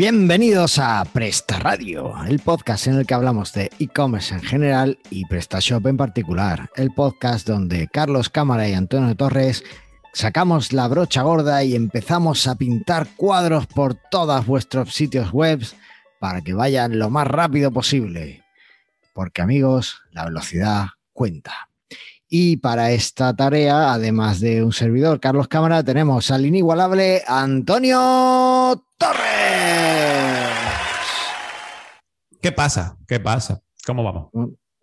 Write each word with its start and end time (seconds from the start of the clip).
Bienvenidos 0.00 0.78
a 0.78 1.04
Presta 1.04 1.58
Radio, 1.58 2.14
el 2.26 2.38
podcast 2.38 2.86
en 2.86 2.94
el 2.94 3.06
que 3.06 3.12
hablamos 3.12 3.52
de 3.52 3.70
e-commerce 3.78 4.32
en 4.32 4.40
general 4.40 4.98
y 5.10 5.26
PrestaShop 5.26 5.86
en 5.88 5.98
particular. 5.98 6.70
El 6.74 6.90
podcast 6.90 7.46
donde 7.46 7.86
Carlos 7.86 8.30
Cámara 8.30 8.66
y 8.66 8.72
Antonio 8.72 9.14
Torres 9.14 9.62
sacamos 10.14 10.72
la 10.72 10.88
brocha 10.88 11.20
gorda 11.20 11.62
y 11.64 11.76
empezamos 11.76 12.46
a 12.46 12.54
pintar 12.54 13.08
cuadros 13.14 13.66
por 13.66 13.94
todos 14.10 14.46
vuestros 14.46 14.94
sitios 14.94 15.32
web 15.32 15.60
para 16.18 16.40
que 16.40 16.54
vayan 16.54 16.98
lo 16.98 17.10
más 17.10 17.26
rápido 17.26 17.70
posible. 17.70 18.42
Porque 19.12 19.42
amigos, 19.42 20.00
la 20.12 20.24
velocidad 20.24 20.86
cuenta. 21.12 21.68
Y 22.26 22.56
para 22.56 22.92
esta 22.92 23.36
tarea, 23.36 23.92
además 23.92 24.40
de 24.40 24.64
un 24.64 24.72
servidor, 24.72 25.20
Carlos 25.20 25.48
Cámara, 25.48 25.84
tenemos 25.84 26.30
al 26.30 26.46
inigualable 26.46 27.22
Antonio 27.26 28.82
Torres. 28.96 29.39
¿Qué 32.40 32.52
pasa? 32.52 32.96
¿Qué 33.06 33.20
pasa? 33.20 33.60
¿Cómo 33.86 34.02
vamos? 34.04 34.30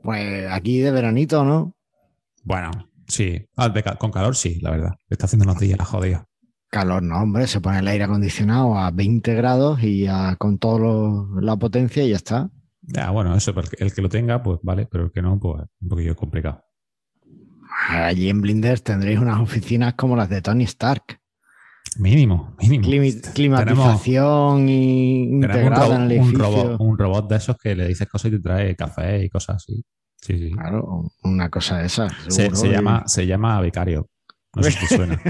Pues 0.01 0.47
aquí 0.51 0.79
de 0.79 0.91
veranito, 0.91 1.43
¿no? 1.43 1.75
Bueno, 2.43 2.71
sí. 3.07 3.45
Ah, 3.55 3.69
de 3.69 3.83
con 3.97 4.11
calor 4.11 4.35
sí, 4.35 4.59
la 4.61 4.71
verdad. 4.71 4.91
Está 5.09 5.25
haciendo 5.25 5.45
unos 5.45 5.59
días 5.59 5.79
jodido. 5.87 6.25
Calor, 6.69 7.01
no, 7.01 7.21
hombre, 7.21 7.47
se 7.47 7.61
pone 7.61 7.79
el 7.79 7.87
aire 7.87 8.03
acondicionado 8.03 8.77
a 8.77 8.91
20 8.91 9.33
grados 9.35 9.81
y 9.83 10.05
a- 10.07 10.35
con 10.37 10.57
toda 10.59 11.25
la 11.41 11.55
potencia 11.57 12.03
y 12.03 12.09
ya 12.09 12.15
está. 12.17 12.49
Ya, 12.81 13.09
bueno, 13.11 13.35
eso, 13.35 13.53
pero 13.53 13.65
el 13.67 13.69
que- 13.75 13.83
el 13.83 13.93
que 13.93 14.01
lo 14.01 14.09
tenga, 14.09 14.43
pues 14.43 14.59
vale, 14.63 14.85
pero 14.85 15.05
el 15.05 15.11
que 15.11 15.21
no, 15.21 15.39
pues 15.39 15.63
un 15.81 15.87
poquillo 15.89 16.15
complicado. 16.15 16.63
Allí 17.89 18.29
en 18.29 18.41
Blinders 18.41 18.83
tendréis 18.83 19.19
unas 19.19 19.39
oficinas 19.39 19.93
como 19.95 20.15
las 20.15 20.29
de 20.29 20.41
Tony 20.41 20.63
Stark. 20.65 21.19
Mínimo, 21.99 22.55
mínimo. 22.59 22.83
Climi- 22.87 23.11
Tenemos, 23.21 23.33
climatización 23.33 24.69
y 24.69 25.27
un, 25.27 25.43
en 25.43 25.51
el 26.11 26.19
un 26.19 26.33
robot, 26.33 26.75
un 26.79 26.97
robot 26.97 27.29
de 27.29 27.35
esos 27.37 27.57
que 27.57 27.75
le 27.75 27.87
dices 27.87 28.07
cosas 28.07 28.31
y 28.31 28.35
te 28.35 28.39
trae 28.41 28.75
café 28.75 29.23
y 29.23 29.29
cosas 29.29 29.57
así. 29.57 29.83
Sí, 30.21 30.37
sí. 30.37 30.51
Claro, 30.51 31.11
una 31.23 31.49
cosa 31.49 31.77
de 31.79 31.85
esas. 31.87 32.11
Se, 32.27 32.49
llama, 32.69 33.03
se 33.07 33.25
llama 33.25 33.61
Vicario. 33.61 34.09
No 34.55 34.63
sé 34.63 34.71
si 34.71 34.87
te 34.87 34.95
suena. 34.95 35.21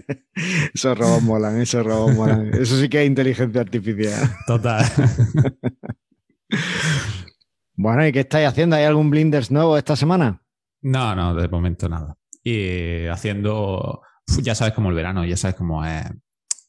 esos 0.74 0.98
robots 0.98 1.22
molan, 1.22 1.60
esos 1.60 1.84
robots 1.86 2.16
molan. 2.16 2.50
Eso 2.54 2.76
sí 2.80 2.88
que 2.88 3.02
es 3.02 3.06
inteligencia 3.06 3.60
artificial. 3.60 4.30
Total. 4.46 4.84
Bueno, 7.76 8.06
¿y 8.06 8.12
qué 8.12 8.20
estáis 8.20 8.46
haciendo? 8.48 8.76
¿Hay 8.76 8.84
algún 8.84 9.10
Blinders 9.10 9.50
nuevo 9.50 9.76
esta 9.76 9.96
semana? 9.96 10.40
No, 10.82 11.14
no, 11.16 11.34
de 11.34 11.48
momento 11.48 11.88
nada. 11.88 12.16
Y 12.42 13.06
haciendo, 13.06 14.00
uf, 14.00 14.06
ya 14.42 14.54
sabes 14.54 14.74
como 14.74 14.90
el 14.90 14.96
verano, 14.96 15.24
ya 15.24 15.36
sabes 15.36 15.56
cómo 15.56 15.84
es 15.84 16.04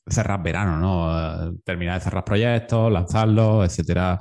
cerrar 0.08 0.42
verano, 0.44 0.78
¿no? 0.78 1.50
Eh, 1.50 1.54
Terminar 1.64 1.96
de 2.00 2.04
cerrar 2.04 2.24
proyectos, 2.24 2.92
lanzarlos, 2.92 3.66
etcétera. 3.66 4.20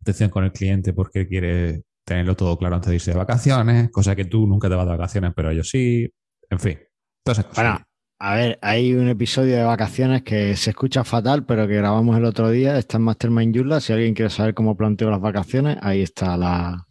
Atención 0.00 0.30
con 0.30 0.44
el 0.44 0.52
cliente 0.52 0.92
porque 0.92 1.26
quiere 1.26 1.82
tenerlo 2.04 2.36
todo 2.36 2.56
claro 2.56 2.76
antes 2.76 2.88
de 2.88 2.94
irse 2.94 3.10
de 3.10 3.18
vacaciones, 3.18 3.90
cosa 3.90 4.14
que 4.14 4.24
tú 4.24 4.46
nunca 4.46 4.68
te 4.68 4.76
vas 4.76 4.86
de 4.86 4.92
vacaciones, 4.92 5.32
pero 5.34 5.50
ellos 5.50 5.68
sí. 5.68 6.08
En 6.48 6.60
fin, 6.60 6.78
todas 7.24 7.38
esas 7.38 7.50
cosas. 7.50 7.64
Bueno, 7.64 7.86
a 8.18 8.34
ver, 8.34 8.58
hay 8.62 8.94
un 8.94 9.08
episodio 9.08 9.56
de 9.56 9.64
vacaciones 9.64 10.22
que 10.22 10.56
se 10.56 10.70
escucha 10.70 11.04
fatal, 11.04 11.44
pero 11.44 11.66
que 11.66 11.74
grabamos 11.74 12.16
el 12.16 12.24
otro 12.24 12.48
día. 12.50 12.78
Está 12.78 12.96
en 12.98 13.02
Mastermind 13.02 13.54
Yula. 13.54 13.80
Si 13.80 13.92
alguien 13.92 14.14
quiere 14.14 14.30
saber 14.30 14.54
cómo 14.54 14.76
planteo 14.76 15.10
las 15.10 15.20
vacaciones, 15.20 15.76
ahí 15.82 16.02
está 16.02 16.36
la, 16.36 16.86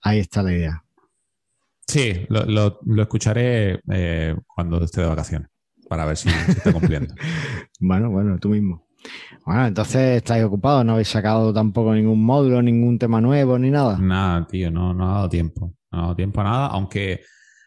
ahí 0.00 0.20
está 0.20 0.42
la 0.42 0.52
idea. 0.52 0.84
Sí, 1.92 2.24
lo, 2.28 2.44
lo- 2.46 2.78
lo 2.86 3.02
escucharé 3.02 3.80
eh, 3.92 4.34
cuando 4.46 4.82
esté 4.82 5.02
de 5.02 5.08
vacaciones 5.08 5.48
para 5.88 6.06
ver 6.06 6.16
si 6.16 6.30
se 6.30 6.52
está 6.52 6.72
cumpliendo. 6.72 7.14
Bueno, 7.84 8.10
bueno, 8.10 8.38
tú 8.38 8.48
mismo. 8.50 8.86
Bueno, 9.44 9.66
entonces 9.66 10.18
estáis 10.18 10.44
ocupados, 10.44 10.84
no 10.84 10.92
habéis 10.92 11.08
sacado 11.08 11.52
tampoco 11.52 11.92
ningún 11.94 12.24
módulo, 12.24 12.62
ningún 12.62 12.96
tema 12.96 13.20
nuevo 13.20 13.58
ni 13.58 13.70
nada. 13.70 13.98
Nada, 13.98 14.46
tío, 14.46 14.70
no, 14.70 14.94
no 14.94 15.10
ha 15.10 15.14
dado 15.14 15.28
tiempo. 15.28 15.74
No 15.90 15.98
ha 15.98 16.02
dado 16.02 16.16
tiempo 16.16 16.40
a 16.40 16.44
nada, 16.44 16.66
aunque 16.68 17.22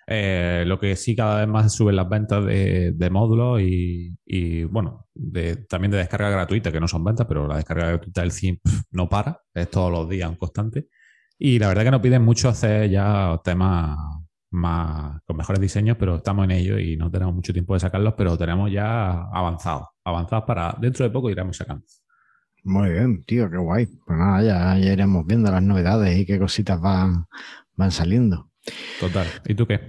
eh, 0.07 0.63
lo 0.65 0.79
que 0.79 0.95
sí 0.95 1.15
cada 1.17 1.39
vez 1.41 1.47
más 1.49 1.73
suben 1.75 1.97
las 1.97 2.07
ventas 2.07 2.45
de, 2.45 2.93
de 2.95 3.09
módulos 3.09 3.59
y, 3.61 4.17
y, 4.25 4.63
bueno, 4.63 5.07
de, 5.13 5.57
también 5.67 5.91
de 5.91 5.97
descarga 5.97 6.29
gratuita, 6.29 6.71
que 6.71 6.79
no 6.79 6.87
son 6.87 7.03
ventas, 7.03 7.27
pero 7.27 7.45
la 7.47 7.57
descarga 7.57 7.87
gratuita 7.89 8.21
del 8.21 8.31
CIM 8.31 8.57
pf, 8.63 8.83
no 8.91 9.09
para, 9.09 9.41
es 9.53 9.69
todos 9.69 9.91
los 9.91 10.07
días 10.07 10.29
un 10.29 10.37
constante. 10.37 10.87
Y 11.37 11.59
la 11.59 11.67
verdad 11.67 11.83
que 11.83 11.91
nos 11.91 12.01
piden 12.01 12.23
mucho 12.23 12.49
hacer 12.49 12.89
ya 12.89 13.39
temas 13.43 13.97
más 14.51 15.21
con 15.25 15.35
mejores 15.37 15.59
diseños, 15.59 15.97
pero 15.99 16.15
estamos 16.15 16.45
en 16.45 16.51
ello 16.51 16.79
y 16.79 16.95
no 16.95 17.11
tenemos 17.11 17.35
mucho 17.35 17.51
tiempo 17.51 17.73
de 17.73 17.81
sacarlos, 17.81 18.13
pero 18.17 18.37
tenemos 18.37 18.71
ya 18.71 19.23
avanzados, 19.33 19.87
avanzados 20.03 20.45
para 20.45 20.75
dentro 20.79 21.03
de 21.05 21.11
poco 21.11 21.29
iremos 21.29 21.57
sacando. 21.57 21.83
Muy 22.63 22.91
bien, 22.91 23.23
tío, 23.25 23.49
qué 23.49 23.57
guay. 23.57 23.85
Pues 23.85 24.17
nada, 24.17 24.41
ya, 24.41 24.77
ya 24.79 24.93
iremos 24.93 25.25
viendo 25.25 25.51
las 25.51 25.61
novedades 25.61 26.17
y 26.17 26.25
qué 26.25 26.39
cositas 26.39 26.79
van, 26.79 27.25
van 27.75 27.91
saliendo. 27.91 28.49
Total. 28.99 29.27
¿Y 29.45 29.53
tú 29.53 29.67
qué? 29.67 29.81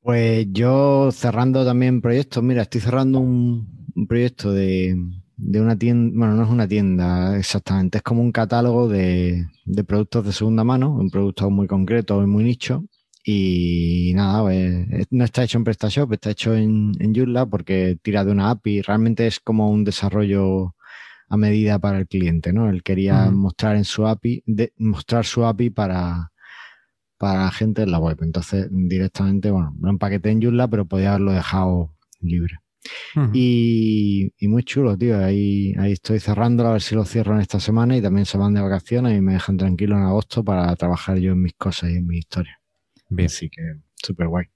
Pues 0.00 0.46
yo 0.52 1.10
cerrando 1.12 1.66
también 1.66 2.00
proyectos, 2.00 2.42
mira, 2.42 2.62
estoy 2.62 2.80
cerrando 2.80 3.18
un, 3.18 3.86
un 3.94 4.06
proyecto 4.06 4.52
de, 4.52 4.96
de 5.38 5.60
una 5.60 5.76
tienda, 5.78 6.12
bueno, 6.18 6.34
no 6.34 6.44
es 6.44 6.50
una 6.50 6.68
tienda 6.68 7.36
exactamente, 7.38 7.98
es 7.98 8.02
como 8.04 8.22
un 8.22 8.32
catálogo 8.32 8.88
de, 8.88 9.46
de 9.64 9.84
productos 9.84 10.24
de 10.26 10.32
segunda 10.32 10.64
mano, 10.64 10.92
un 10.94 11.10
producto 11.10 11.50
muy 11.50 11.66
concreto 11.66 12.22
y 12.22 12.26
muy 12.26 12.44
nicho. 12.44 12.84
Y 13.24 14.12
nada, 14.14 14.42
pues, 14.42 15.06
no 15.10 15.24
está 15.24 15.44
hecho 15.44 15.58
en 15.58 15.64
PrestaShop, 15.64 16.12
está 16.14 16.30
hecho 16.30 16.54
en, 16.56 16.92
en 16.98 17.14
Joomla 17.14 17.46
porque 17.46 17.98
tira 18.02 18.24
de 18.24 18.32
una 18.32 18.50
API. 18.50 18.82
Realmente 18.82 19.26
es 19.26 19.38
como 19.40 19.70
un 19.70 19.84
desarrollo 19.84 20.74
a 21.28 21.36
medida 21.36 21.78
para 21.78 21.98
el 21.98 22.08
cliente, 22.08 22.52
¿no? 22.54 22.70
Él 22.70 22.82
quería 22.82 23.30
mostrar 23.30 23.76
en 23.76 23.84
su 23.84 24.06
API, 24.06 24.42
de- 24.46 24.72
mostrar 24.78 25.26
su 25.26 25.44
API 25.44 25.70
para, 25.70 26.32
para 27.18 27.50
gente 27.50 27.82
en 27.82 27.90
la 27.90 27.98
web. 27.98 28.18
Entonces, 28.22 28.68
directamente, 28.70 29.50
bueno, 29.50 29.74
lo 29.80 29.90
empaqueté 29.90 30.30
en 30.30 30.42
Joomla, 30.42 30.68
pero 30.68 30.86
podía 30.86 31.10
haberlo 31.10 31.32
dejado 31.32 31.94
libre. 32.20 32.58
Y, 33.32 34.32
y 34.38 34.48
muy 34.48 34.62
chulo, 34.62 34.96
tío. 34.96 35.18
Ahí, 35.18 35.74
ahí 35.78 35.92
estoy 35.92 36.20
cerrando, 36.20 36.66
a 36.66 36.72
ver 36.72 36.82
si 36.82 36.94
lo 36.94 37.04
cierro 37.04 37.34
en 37.34 37.40
esta 37.40 37.60
semana 37.60 37.96
y 37.96 38.02
también 38.02 38.26
se 38.26 38.38
van 38.38 38.54
de 38.54 38.60
vacaciones 38.60 39.16
y 39.16 39.20
me 39.20 39.34
dejan 39.34 39.56
tranquilo 39.56 39.96
en 39.96 40.02
agosto 40.02 40.44
para 40.44 40.74
trabajar 40.76 41.18
yo 41.18 41.32
en 41.32 41.42
mis 41.42 41.54
cosas 41.54 41.90
y 41.90 41.96
en 41.96 42.06
mis 42.06 42.20
historias. 42.20 42.56
Bien. 43.08 43.26
Así 43.26 43.48
que 43.50 43.62
súper 43.94 44.28
guay. 44.28 44.46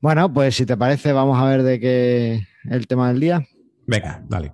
Bueno, 0.00 0.32
pues 0.32 0.54
si 0.56 0.66
te 0.66 0.76
parece, 0.76 1.12
vamos 1.12 1.38
a 1.38 1.48
ver 1.48 1.62
de 1.62 1.80
qué 1.80 2.46
el 2.64 2.86
tema 2.86 3.08
del 3.08 3.20
día. 3.20 3.46
Venga, 3.86 4.24
dale. 4.28 4.52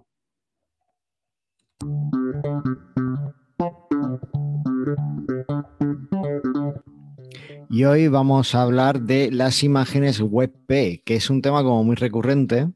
Y 7.72 7.84
hoy 7.84 8.08
vamos 8.08 8.54
a 8.54 8.62
hablar 8.62 9.02
de 9.02 9.30
las 9.30 9.62
imágenes 9.62 10.20
WebP, 10.20 11.04
que 11.04 11.14
es 11.14 11.30
un 11.30 11.40
tema 11.40 11.62
como 11.62 11.84
muy 11.84 11.94
recurrente 11.94 12.68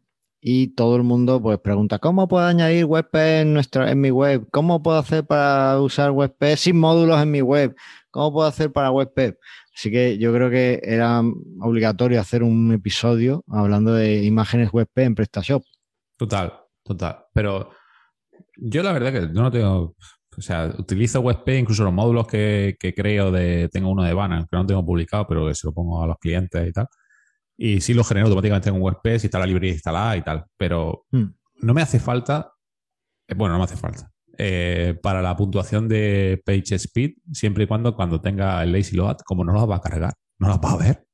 y 0.47 0.69
todo 0.75 0.97
el 0.97 1.05
mundo 1.05 1.41
pues 1.41 1.59
pregunta, 1.59 1.99
¿cómo 1.99 2.29
puedo 2.29 2.45
añadir 2.45 2.85
WebP 2.85 3.15
en, 3.15 3.55
nuestra, 3.55 3.91
en 3.91 3.99
mi 3.99 4.11
web? 4.11 4.47
¿Cómo 4.51 4.83
puedo 4.83 4.99
hacer 4.99 5.25
para 5.27 5.81
usar 5.81 6.11
WebP 6.11 6.57
sin 6.57 6.79
módulos 6.79 7.19
en 7.23 7.31
mi 7.31 7.41
web? 7.41 7.75
¿Cómo 8.11 8.31
puedo 8.31 8.47
hacer 8.47 8.71
para 8.71 8.91
WebP? 8.91 9.39
Así 9.75 9.91
que 9.91 10.19
yo 10.19 10.35
creo 10.35 10.51
que 10.51 10.83
era 10.85 11.23
obligatorio 11.63 12.21
hacer 12.21 12.43
un 12.43 12.75
episodio 12.75 13.43
hablando 13.49 13.95
de 13.95 14.23
imágenes 14.23 14.69
WebP 14.71 14.99
en 14.99 15.15
PrestaShop. 15.15 15.65
Total, 16.19 16.53
total. 16.83 17.25
Pero 17.33 17.71
yo 18.59 18.83
la 18.83 18.93
verdad 18.93 19.13
que 19.15 19.21
no 19.23 19.51
tengo. 19.51 19.97
O 20.37 20.43
sea, 20.43 20.75
utilizo 20.77 21.21
WebP, 21.21 21.49
incluso 21.59 21.85
los 21.85 21.93
módulos 21.95 22.27
que, 22.27 22.77
que 22.79 22.93
creo 22.93 23.33
de. 23.33 23.71
Tengo 23.73 23.89
uno 23.89 24.03
de 24.03 24.13
Banner 24.13 24.45
que 24.51 24.57
no 24.59 24.67
tengo 24.67 24.85
publicado, 24.85 25.27
pero 25.27 25.47
que 25.47 25.55
se 25.55 25.67
lo 25.67 25.73
pongo 25.73 26.03
a 26.03 26.07
los 26.07 26.19
clientes 26.19 26.69
y 26.69 26.73
tal. 26.73 26.87
Y 27.57 27.81
sí 27.81 27.95
lo 27.95 28.03
genero 28.05 28.27
automáticamente 28.27 28.69
en 28.69 28.81
WebP 28.81 29.19
si 29.19 29.27
está 29.27 29.39
la 29.39 29.47
librería 29.47 29.75
instalada 29.75 30.17
y 30.17 30.23
tal. 30.23 30.45
Pero 30.57 31.05
Hmm. 31.13 31.27
no 31.63 31.75
me 31.75 31.83
hace 31.83 31.99
falta. 32.01 32.51
eh, 33.29 33.35
Bueno, 33.35 33.55
no 33.55 33.59
me 33.59 33.65
hace 33.65 33.77
falta. 33.77 34.11
eh, 34.37 34.99
para 35.01 35.23
la 35.23 35.37
puntuación 35.37 35.87
de 35.89 36.43
Page 36.45 36.75
Speed, 36.75 37.13
siempre 37.33 37.65
y 37.65 37.67
cuando 37.69 37.95
cuando 37.95 38.21
tenga 38.21 38.61
el 38.65 38.73
Lazy 38.73 38.97
Load, 38.97 39.19
como 39.25 39.45
no 39.45 39.53
las 39.53 39.69
va 39.71 39.77
a 39.77 39.81
cargar, 39.81 40.13
no 40.41 40.49
las 40.49 40.59
va 40.59 40.73
a 40.73 40.77
ver, 40.77 41.07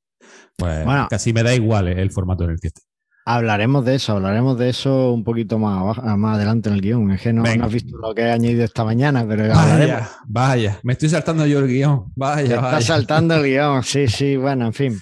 pues 0.57 0.83
Bueno. 0.85 1.07
casi 1.07 1.31
me 1.31 1.43
da 1.43 1.53
igual 1.53 1.87
eh, 1.87 2.01
el 2.01 2.09
formato 2.11 2.43
en 2.45 2.49
el 2.51 2.59
que 2.59 2.67
esté. 2.69 2.81
Hablaremos 3.23 3.85
de 3.85 3.93
eso, 3.95 4.13
hablaremos 4.13 4.57
de 4.57 4.69
eso 4.69 5.13
un 5.13 5.23
poquito 5.23 5.59
más, 5.59 5.77
abajo- 5.79 6.17
más 6.17 6.35
adelante 6.37 6.69
en 6.69 6.75
el 6.75 6.81
guion. 6.81 7.11
Es 7.11 7.21
que 7.21 7.31
no, 7.31 7.43
no 7.43 7.65
has 7.65 7.71
visto 7.71 7.95
lo 7.95 8.15
que 8.15 8.23
he 8.23 8.31
añadido 8.31 8.63
esta 8.63 8.83
mañana, 8.83 9.23
pero 9.27 9.43
hablaremos. 9.53 10.01
Vaya, 10.01 10.09
vaya, 10.25 10.79
me 10.81 10.93
estoy 10.93 11.09
saltando 11.09 11.45
yo 11.45 11.59
el 11.59 11.67
guion. 11.67 12.05
Te 12.07 12.11
Vaya, 12.15 12.43
está 12.55 12.61
vaya. 12.61 12.81
saltando 12.81 13.35
el 13.35 13.43
guion, 13.51 13.83
sí, 13.83 14.07
sí, 14.07 14.35
bueno, 14.37 14.65
en 14.65 14.73
fin. 14.73 14.99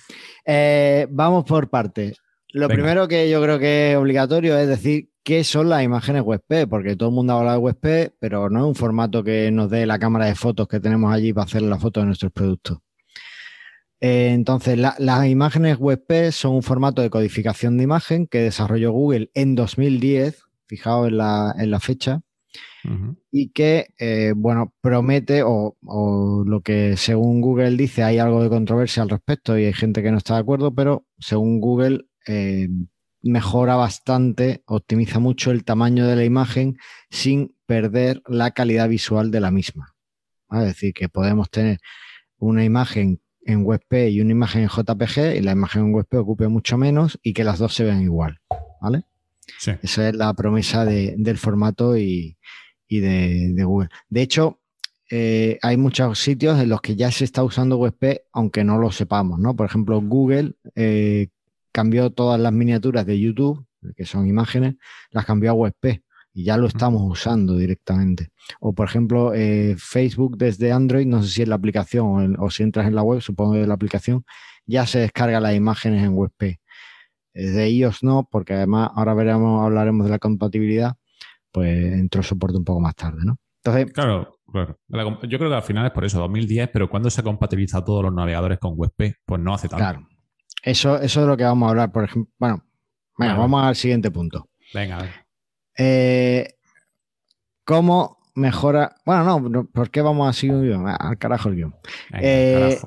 Eh, 0.52 1.06
vamos 1.12 1.46
por 1.46 1.70
partes. 1.70 2.18
Lo 2.54 2.68
Venga. 2.68 2.74
primero 2.82 3.08
que 3.08 3.30
yo 3.30 3.40
creo 3.44 3.60
que 3.60 3.92
es 3.92 3.98
obligatorio 3.98 4.58
es 4.58 4.68
decir 4.68 5.10
qué 5.24 5.44
son 5.44 5.70
las 5.70 5.84
imágenes 5.84 6.24
WebP, 6.24 6.68
porque 6.68 6.96
todo 6.96 7.10
el 7.10 7.16
mundo 7.16 7.34
habla 7.34 7.52
de 7.52 7.58
WebP, 7.60 8.14
pero 8.20 8.50
no 8.50 8.60
es 8.62 8.66
un 8.66 8.74
formato 8.74 9.24
que 9.24 9.52
nos 9.52 9.70
dé 9.70 9.86
la 9.86 10.00
cámara 10.00 10.26
de 10.26 10.34
fotos 10.34 10.68
que 10.68 10.80
tenemos 10.80 11.14
allí 11.14 11.34
para 11.34 11.46
hacer 11.46 11.62
la 11.62 11.78
foto 11.78 12.00
de 12.00 12.08
nuestros 12.08 12.32
productos. 12.32 12.80
Eh, 14.02 14.32
entonces, 14.34 14.78
la- 14.80 14.96
las 14.98 15.28
imágenes 15.28 15.78
WebP 15.80 16.32
son 16.32 16.54
un 16.56 16.64
formato 16.64 17.02
de 17.04 17.10
codificación 17.12 17.78
de 17.78 17.84
imagen 17.84 18.26
que 18.26 18.40
desarrolló 18.40 18.92
Google 18.92 19.30
en 19.36 19.54
2010, 19.56 20.42
fijaos 20.68 21.10
en 21.10 21.18
la, 21.18 21.54
en 21.60 21.70
la 21.70 21.80
fecha, 21.80 22.22
y 23.32 23.50
que, 23.50 23.88
eh, 24.00 24.34
bueno, 24.36 24.74
promete 24.82 25.44
o, 25.44 25.76
lo 26.46 26.62
que 26.62 26.98
según 26.98 27.42
Google 27.42 27.76
dice, 27.76 28.04
hay 28.04 28.20
algo 28.20 28.42
de 28.42 28.50
controversia 28.50 29.04
al 29.04 29.10
respecto 29.10 29.58
y 29.58 29.66
hay 29.66 29.74
gente 29.74 30.02
que 30.02 30.12
no 30.12 30.18
está 30.18 30.36
de 30.36 30.42
acuerdo, 30.42 30.74
pero 30.74 31.06
según 31.18 31.60
Google 31.60 32.06
eh, 32.28 32.70
mejora 33.22 33.76
bastante, 33.76 34.64
optimiza 34.66 35.20
mucho 35.20 35.52
el 35.52 35.64
tamaño 35.64 36.08
de 36.08 36.16
la 36.16 36.24
imagen 36.24 36.78
sin 37.10 37.56
perder 37.66 38.22
la 38.28 38.52
calidad 38.52 38.88
visual 38.90 39.32
de 39.32 39.42
la 39.42 39.52
misma. 39.52 39.96
Es 40.52 40.64
decir, 40.64 40.94
que 40.94 41.10
podemos 41.10 41.50
tener 41.50 41.80
una 42.38 42.64
imagen 42.64 43.22
en 43.46 43.66
WebP 43.66 44.10
y 44.10 44.22
una 44.22 44.32
imagen 44.32 44.64
en 44.64 44.70
JPG 44.70 45.38
y 45.38 45.42
la 45.42 45.52
imagen 45.52 45.86
en 45.86 45.94
WebP 45.94 46.16
ocupe 46.16 46.48
mucho 46.48 46.78
menos 46.78 47.20
y 47.22 47.34
que 47.34 47.44
las 47.44 47.60
dos 47.60 47.74
se 47.74 47.84
vean 47.84 48.02
igual. 48.02 48.40
¿Vale? 48.82 49.04
Esa 49.82 50.10
es 50.10 50.16
la 50.16 50.34
promesa 50.34 50.86
del 50.86 51.38
formato 51.38 51.98
y, 51.98 52.38
de, 52.90 53.64
Google. 53.64 53.90
De 54.10 54.22
hecho, 54.22 54.60
eh, 55.12 55.60
hay 55.62 55.78
muchos 55.78 56.20
sitios 56.20 56.60
en 56.60 56.70
los 56.70 56.82
que 56.82 56.96
ya 56.96 57.12
se 57.12 57.24
está 57.24 57.44
usando 57.44 57.78
WebP, 57.78 58.22
aunque 58.34 58.64
no 58.64 58.78
lo 58.80 58.92
sepamos, 58.92 59.40
¿no? 59.40 59.56
Por 59.56 59.68
ejemplo, 59.68 60.02
Google 60.02 60.54
eh, 60.76 61.30
cambió 61.72 62.10
todas 62.10 62.40
las 62.40 62.52
miniaturas 62.52 63.06
de 63.06 63.20
YouTube, 63.20 63.66
que 63.96 64.06
son 64.06 64.28
imágenes, 64.28 64.76
las 65.12 65.26
cambió 65.26 65.52
a 65.52 65.54
WebP 65.54 66.02
y 66.34 66.44
ya 66.44 66.58
lo 66.58 66.68
estamos 66.68 67.02
usando 67.04 67.56
directamente. 67.56 68.30
O 68.60 68.74
por 68.74 68.88
ejemplo, 68.88 69.34
eh, 69.34 69.76
Facebook 69.78 70.38
desde 70.38 70.72
Android, 70.72 71.06
no 71.06 71.24
sé 71.24 71.30
si 71.30 71.42
es 71.44 71.48
la 71.48 71.56
aplicación 71.56 72.36
o, 72.40 72.50
si 72.50 72.64
entras 72.64 72.88
en 72.88 72.96
la 72.96 73.04
web, 73.04 73.22
supongo 73.22 73.54
que 73.54 73.62
es 73.62 73.68
la 73.68 73.74
aplicación, 73.74 74.26
ya 74.66 74.86
se 74.86 75.00
descarga 75.00 75.40
las 75.40 75.56
imágenes 75.56 76.04
en 76.04 76.14
WebP. 76.14 76.60
De 77.34 77.70
iOS 77.70 78.04
no, 78.04 78.28
porque 78.30 78.54
además 78.54 78.92
ahora 78.96 79.14
veremos, 79.14 79.64
hablaremos 79.64 80.06
de 80.06 80.12
la 80.12 80.20
compatibilidad, 80.20 80.96
pues 81.52 81.94
entró 81.94 82.24
soporte 82.24 82.58
un 82.58 82.64
poco 82.64 82.80
más 82.80 82.96
tarde, 82.96 83.20
¿no? 83.24 83.38
Entonces, 83.64 83.92
claro, 83.92 84.40
claro. 84.52 85.20
Yo 85.24 85.38
creo 85.38 85.50
que 85.50 85.56
al 85.56 85.64
final 85.64 85.86
es 85.86 85.92
por 85.92 86.06
eso, 86.06 86.20
2010, 86.20 86.70
pero 86.72 86.90
cuando 86.90 87.10
se 87.10 87.24
compatibiliza 87.24 87.84
todos 87.84 88.04
los 88.04 88.14
navegadores 88.14 88.60
con 88.60 88.74
WebP? 88.76 89.16
Pues 89.26 89.42
no 89.42 89.54
hace 89.54 89.68
tanto. 89.68 89.84
Claro. 89.84 90.08
Eso, 90.64 91.00
eso 91.00 91.22
es 91.22 91.28
lo 91.28 91.38
que 91.38 91.44
vamos 91.44 91.68
a 91.68 91.70
hablar, 91.72 91.92
por 91.92 92.04
ejemplo. 92.06 92.32
Bueno, 92.38 92.64
vamos 93.18 93.64
al 93.64 93.76
siguiente 93.76 94.12
punto. 94.12 94.50
Venga, 94.74 94.98
a 94.98 95.02
ver. 95.02 95.12
Eh, 95.78 96.56
¿Cómo 97.66 98.20
mejora? 98.36 98.96
Bueno, 99.06 99.40
no, 99.42 99.66
¿por 99.66 99.90
qué 99.90 100.02
vamos 100.02 100.30
a 100.30 100.34
seguir 100.34 100.56
un 100.56 100.64
guion? 100.64 100.88
Al 100.88 101.18
carajo 101.18 101.50
el 101.50 101.56
guion. 101.56 101.76
Eh, 102.14 102.80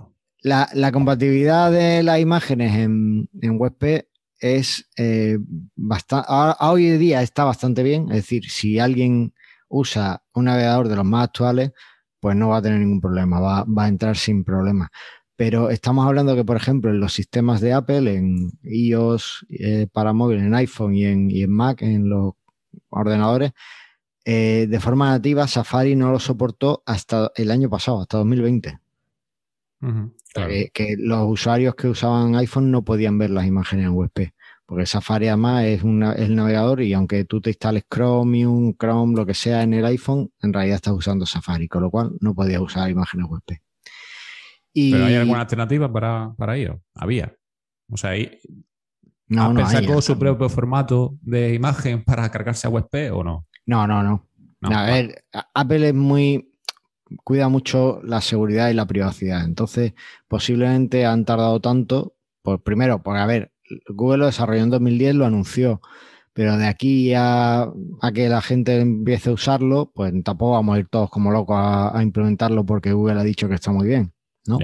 la, 0.43 0.93
compatibilidad 0.93 1.71
de 1.71 2.03
las 2.03 2.19
imágenes 2.19 2.75
en, 2.75 3.29
en 3.41 3.61
WebP 3.61 4.07
es 4.43 4.91
eh, 4.97 5.39
bastante. 5.77 6.27
Hoy 6.61 6.89
en 6.89 6.99
día 6.99 7.23
está 7.23 7.45
bastante 7.45 7.83
bien. 7.83 8.09
Es 8.11 8.17
decir, 8.17 8.51
si 8.51 8.79
alguien 8.79 9.33
usa 9.69 10.23
un 10.35 10.47
navegador 10.47 10.89
de 10.89 10.97
los 10.97 11.05
más 11.05 11.29
actuales, 11.29 11.73
pues 12.21 12.37
no 12.37 12.51
va 12.51 12.59
a 12.59 12.63
tener 12.63 12.81
ningún 12.81 13.01
problema, 13.01 13.41
va, 13.41 13.65
a 13.85 13.89
entrar 13.89 14.17
sin 14.17 14.45
problema. 14.45 14.91
Pero 15.37 15.71
estamos 15.71 16.07
hablando 16.07 16.37
que, 16.37 16.45
por 16.45 16.57
ejemplo, 16.57 16.91
en 16.91 17.01
los 17.01 17.13
sistemas 17.13 17.61
de 17.61 17.73
Apple, 17.73 18.15
en 18.15 18.53
iOS 18.63 19.47
para 19.93 20.13
móvil, 20.13 20.39
en 20.39 20.55
iPhone 20.55 20.95
y 20.95 21.05
en, 21.07 21.31
y 21.31 21.43
en 21.43 21.51
Mac, 21.51 21.83
en 21.83 22.09
los 22.09 22.35
ordenadores, 22.91 23.53
eh, 24.25 24.67
de 24.69 24.81
forma 24.81 25.11
nativa 25.11 25.49
Safari 25.49 25.97
no 25.97 26.13
lo 26.13 26.21
soportó 26.21 26.83
hasta 26.87 27.33
el 27.35 27.51
año 27.51 27.69
pasado, 27.69 28.01
hasta 28.01 28.19
2020. 28.19 28.79
Que, 30.73 30.97
los 30.99 31.29
usuarios 31.29 31.75
que 31.75 31.89
usaban 31.89 32.37
iPhone 32.37 32.71
no 32.71 32.85
podían 32.85 33.19
ver 33.19 33.31
las 33.31 33.47
imágenes 33.47 33.87
en 33.87 33.93
WebP, 33.93 34.33
porque 34.67 34.87
Safari 34.87 35.29
además 35.29 35.65
es, 35.65 35.83
el 35.83 36.35
navegador 36.35 36.83
y 36.83 36.93
aunque 36.93 37.25
tú 37.25 37.41
te 37.41 37.51
instales 37.51 37.85
Chromium, 37.93 38.75
Chrome, 38.79 39.17
lo 39.17 39.27
que 39.27 39.35
sea 39.35 39.63
en 39.63 39.75
el 39.75 39.85
iPhone, 39.85 40.31
en 40.41 40.53
realidad 40.53 40.77
estás 40.77 40.95
usando 40.95 41.27
Safari, 41.27 41.69
con 41.69 41.83
lo 41.83 41.91
cual 41.91 42.13
no 42.21 42.35
podías 42.35 42.61
usar 42.61 42.91
imágenes 42.91 43.27
WebP. 43.29 43.61
¿Pero 44.75 45.05
hay 45.05 45.15
alguna 45.17 45.43
alternativa 45.43 45.93
para, 45.93 46.33
para 46.37 46.57
ello? 46.57 46.81
Había. 46.95 47.35
O 47.91 47.97
sea, 47.97 48.11
ahí 48.11 48.39
no, 49.29 49.53
no 49.53 49.69
sacó 49.69 50.01
su 50.01 50.19
propio 50.19 50.49
formato 50.49 51.17
de 51.23 51.55
imagen 51.55 52.05
para 52.05 52.31
cargarse 52.31 52.67
a 52.67 52.71
WebP 52.71 53.13
o 53.13 53.25
no? 53.25 53.47
No, 53.67 53.87
no, 53.87 54.03
no. 54.03 54.29
a 54.63 54.87
ver, 54.87 55.25
Apple 55.55 55.89
es 55.89 55.95
muy 55.95 56.52
cuida 57.25 57.49
mucho 57.49 58.01
la 58.05 58.21
seguridad 58.21 58.71
y 58.71 58.75
la 58.75 58.87
privacidad. 58.87 59.45
Entonces, 59.45 59.95
posiblemente 60.29 61.07
han 61.07 61.25
tardado 61.25 61.61
tanto, 61.61 62.15
por 62.43 62.63
primero, 62.63 63.03
porque 63.03 63.21
a 63.21 63.27
ver, 63.27 63.53
Google 63.89 64.19
lo 64.19 64.27
desarrolló 64.27 64.63
en 64.63 64.71
2010, 64.71 65.15
lo 65.15 65.27
anunció, 65.27 65.81
pero 66.33 66.57
de 66.57 66.67
aquí 66.67 67.13
a, 67.15 67.71
que 68.15 68.29
la 68.29 68.43
gente 68.43 68.81
empiece 68.81 69.31
a 69.31 69.35
usarlo, 69.35 69.93
pues 69.95 70.13
tampoco 70.25 70.53
vamos 70.53 70.77
a 70.77 70.79
ir 70.79 70.89
todos 70.89 71.11
como 71.11 71.31
locos 71.31 71.57
a, 71.59 72.01
implementarlo 72.03 72.65
porque 72.65 72.93
Google 72.93 73.21
ha 73.21 73.25
dicho 73.25 73.49
que 73.49 73.55
está 73.55 73.71
muy 73.73 73.87
bien, 73.87 74.13
¿no? 74.47 74.59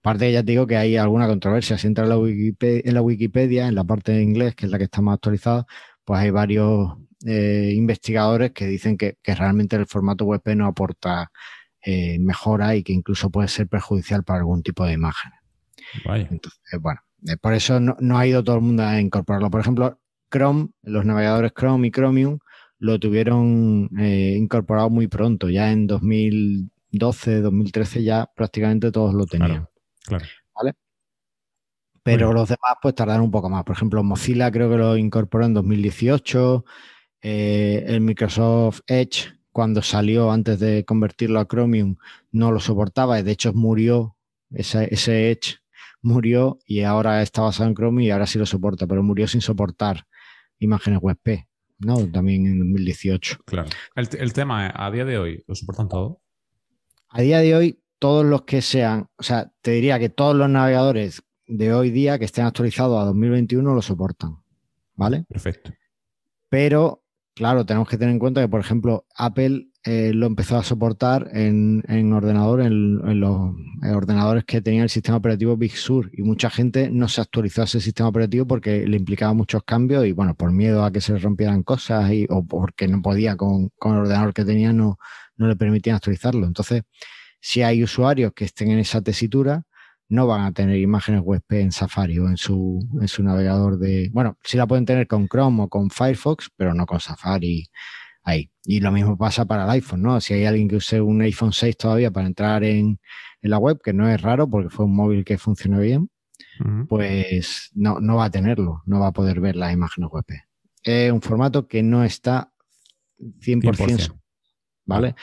Aparte, 0.00 0.32
ya 0.32 0.42
te 0.42 0.50
digo 0.50 0.66
que 0.66 0.76
hay 0.76 0.96
alguna 0.96 1.28
controversia. 1.28 1.78
Si 1.78 1.86
entra 1.86 2.02
en 2.02 2.10
la, 2.10 2.18
Wikipedia, 2.18 2.82
en 2.84 2.94
la 2.94 3.02
Wikipedia, 3.02 3.68
en 3.68 3.76
la 3.76 3.84
parte 3.84 4.10
de 4.10 4.22
inglés, 4.22 4.56
que 4.56 4.66
es 4.66 4.72
la 4.72 4.78
que 4.78 4.84
está 4.84 5.00
más 5.00 5.14
actualizada, 5.14 5.64
pues 6.04 6.18
hay 6.18 6.30
varios 6.30 6.96
eh, 7.26 7.72
investigadores 7.74 8.52
que 8.52 8.66
dicen 8.66 8.96
que, 8.96 9.16
realmente 9.24 9.76
el 9.76 9.86
formato 9.86 10.24
web 10.24 10.42
no 10.56 10.66
aporta 10.66 11.30
eh, 11.84 12.18
mejora 12.18 12.74
y 12.74 12.82
que 12.82 12.92
incluso 12.92 13.30
puede 13.30 13.48
ser 13.48 13.68
perjudicial 13.68 14.24
para 14.24 14.40
algún 14.40 14.62
tipo 14.62 14.84
de 14.84 14.94
imagen. 14.94 15.32
Entonces, 16.04 16.80
bueno, 16.80 17.00
eh, 17.26 17.36
por 17.36 17.54
eso 17.54 17.78
no, 17.80 18.18
ha 18.18 18.26
ido 18.26 18.42
todo 18.42 18.56
el 18.56 18.62
mundo 18.62 18.82
a 18.82 19.00
incorporarlo. 19.00 19.50
Por 19.50 19.60
ejemplo, 19.60 20.00
Chrome, 20.30 20.70
los 20.82 21.04
navegadores 21.04 21.52
Chrome 21.52 21.88
y 21.88 21.90
Chromium 21.90 22.38
lo 22.78 22.98
tuvieron 22.98 23.88
incorporado 23.96 24.90
muy 24.90 25.06
pronto, 25.06 25.48
ya 25.48 25.70
en 25.70 25.86
2012, 25.86 27.40
2013 27.40 28.02
ya 28.02 28.28
prácticamente 28.34 28.90
todos 28.90 29.14
lo 29.14 29.24
tenían. 29.26 29.68
Claro. 30.04 30.24
¿Vale? 30.52 30.74
Pero 32.02 32.32
los 32.32 32.48
demás 32.48 32.74
pues 32.82 32.94
tardaron 32.94 33.22
un 33.22 33.30
poco 33.30 33.48
más. 33.48 33.62
Por 33.64 33.76
ejemplo, 33.76 34.02
Mozilla 34.02 34.50
creo 34.50 34.68
que 34.68 34.76
lo 34.76 34.96
incorporó 34.96 35.46
en 35.46 35.54
2018. 35.54 36.64
Eh, 37.22 37.84
el 37.86 38.00
Microsoft 38.00 38.80
Edge, 38.86 39.32
cuando 39.52 39.82
salió 39.82 40.30
antes 40.30 40.58
de 40.58 40.84
convertirlo 40.84 41.40
a 41.40 41.46
Chromium, 41.46 41.96
no 42.30 42.52
lo 42.52 42.60
soportaba. 42.60 43.22
De 43.22 43.32
hecho, 43.32 43.52
murió. 43.52 44.16
Ese, 44.50 44.92
ese 44.92 45.30
Edge 45.30 45.60
murió 46.02 46.58
y 46.66 46.82
ahora 46.82 47.22
está 47.22 47.42
basado 47.42 47.70
en 47.70 47.74
Chromium 47.74 48.02
y 48.02 48.10
ahora 48.10 48.26
sí 48.26 48.38
lo 48.38 48.44
soporta, 48.44 48.86
pero 48.86 49.02
murió 49.02 49.26
sin 49.26 49.40
soportar 49.40 50.04
imágenes 50.58 50.98
WebP. 51.00 51.46
¿no? 51.84 52.06
También 52.08 52.46
en 52.46 52.58
2018. 52.58 53.38
Claro. 53.44 53.68
El, 53.94 54.08
el 54.18 54.32
tema 54.32 54.66
es, 54.66 54.72
a 54.74 54.90
día 54.90 55.04
de 55.04 55.18
hoy, 55.18 55.44
¿lo 55.46 55.54
soportan 55.54 55.88
todo? 55.88 56.20
A 57.08 57.20
día 57.20 57.38
de 57.38 57.54
hoy, 57.54 57.82
todos 57.98 58.24
los 58.24 58.42
que 58.42 58.62
sean, 58.62 59.08
o 59.16 59.22
sea, 59.22 59.52
te 59.60 59.72
diría 59.72 59.98
que 59.98 60.08
todos 60.08 60.34
los 60.34 60.48
navegadores 60.48 61.22
de 61.46 61.74
hoy 61.74 61.90
día 61.90 62.18
que 62.18 62.24
estén 62.24 62.44
actualizados 62.46 63.00
a 63.00 63.04
2021 63.06 63.74
lo 63.74 63.82
soportan, 63.82 64.42
¿vale? 64.94 65.24
Perfecto. 65.28 65.72
Pero, 66.48 67.01
claro, 67.34 67.64
tenemos 67.66 67.88
que 67.88 67.98
tener 67.98 68.12
en 68.12 68.18
cuenta 68.18 68.40
que, 68.40 68.48
por 68.48 68.60
ejemplo, 68.60 69.06
Apple 69.16 69.68
eh, 69.84 70.12
lo 70.14 70.26
empezó 70.26 70.56
a 70.56 70.62
soportar 70.62 71.28
en, 71.32 71.82
en 71.88 72.12
en, 72.12 73.20
los 73.20 73.54
ordenadores 73.94 74.44
que 74.44 74.60
tenían 74.60 74.84
el 74.84 74.90
sistema 74.90 75.18
operativo 75.18 75.56
Big 75.56 75.76
Sur 75.76 76.10
y 76.12 76.22
mucha 76.22 76.50
gente 76.50 76.90
no 76.90 77.08
se 77.08 77.20
actualizó 77.20 77.62
a 77.62 77.64
ese 77.64 77.80
sistema 77.80 78.08
operativo 78.08 78.46
porque 78.46 78.86
le 78.86 78.96
implicaba 78.96 79.32
muchos 79.32 79.62
cambios 79.64 80.06
y, 80.06 80.12
bueno, 80.12 80.34
por 80.34 80.52
miedo 80.52 80.84
a 80.84 80.92
que 80.92 81.00
se 81.00 81.18
rompieran 81.18 81.62
cosas 81.62 82.12
y, 82.12 82.26
o 82.30 82.44
porque 82.44 82.86
no 82.88 83.02
podía 83.02 83.36
con, 83.36 83.70
con 83.78 83.94
el 83.94 84.00
ordenador 84.00 84.32
que 84.34 84.44
tenía, 84.44 84.72
no, 84.72 84.98
no 85.36 85.48
le 85.48 85.56
permitían 85.56 85.96
actualizarlo. 85.96 86.46
Entonces, 86.46 86.82
si 87.40 87.62
hay 87.62 87.82
usuarios 87.82 88.32
que 88.34 88.44
estén 88.44 88.70
en 88.70 88.78
esa 88.78 89.02
tesitura, 89.02 89.64
no 90.12 90.26
van 90.26 90.42
a 90.42 90.52
tener 90.52 90.76
imágenes 90.76 91.22
web 91.22 91.42
en 91.48 91.72
Safari 91.72 92.18
o 92.18 92.28
en 92.28 92.36
su, 92.36 92.86
en 93.00 93.08
su 93.08 93.22
navegador 93.22 93.78
de... 93.78 94.10
Bueno, 94.12 94.36
sí 94.44 94.58
la 94.58 94.66
pueden 94.66 94.84
tener 94.84 95.06
con 95.06 95.26
Chrome 95.26 95.62
o 95.62 95.68
con 95.68 95.88
Firefox, 95.88 96.50
pero 96.54 96.74
no 96.74 96.84
con 96.84 97.00
Safari 97.00 97.66
ahí. 98.22 98.50
Y 98.64 98.80
lo 98.80 98.92
mismo 98.92 99.16
pasa 99.16 99.46
para 99.46 99.64
el 99.64 99.70
iPhone, 99.70 100.02
¿no? 100.02 100.20
Si 100.20 100.34
hay 100.34 100.44
alguien 100.44 100.68
que 100.68 100.76
use 100.76 101.00
un 101.00 101.22
iPhone 101.22 101.54
6 101.54 101.78
todavía 101.78 102.10
para 102.10 102.26
entrar 102.26 102.62
en, 102.62 103.00
la 103.40 103.56
web, 103.56 103.80
que 103.82 103.94
no 103.94 104.06
es 104.06 104.20
raro 104.20 104.48
porque 104.48 104.68
fue 104.68 104.84
un 104.84 104.94
móvil 104.94 105.24
que 105.24 105.38
funcionó 105.38 105.80
bien, 105.80 106.10
pues 106.88 107.70
no, 107.74 107.98
no 107.98 108.16
va 108.16 108.26
a 108.26 108.30
tenerlo, 108.30 108.82
no 108.84 109.00
va 109.00 109.08
a 109.08 109.12
poder 109.12 109.40
ver 109.40 109.56
las 109.56 109.72
imágenes 109.72 110.10
web. 110.10 110.26
Es 110.82 111.10
un 111.10 111.22
formato 111.22 111.66
que 111.66 111.82
no 111.82 112.04
está 112.04 112.52
100%. 113.18 114.14
¿vale? 114.84 115.14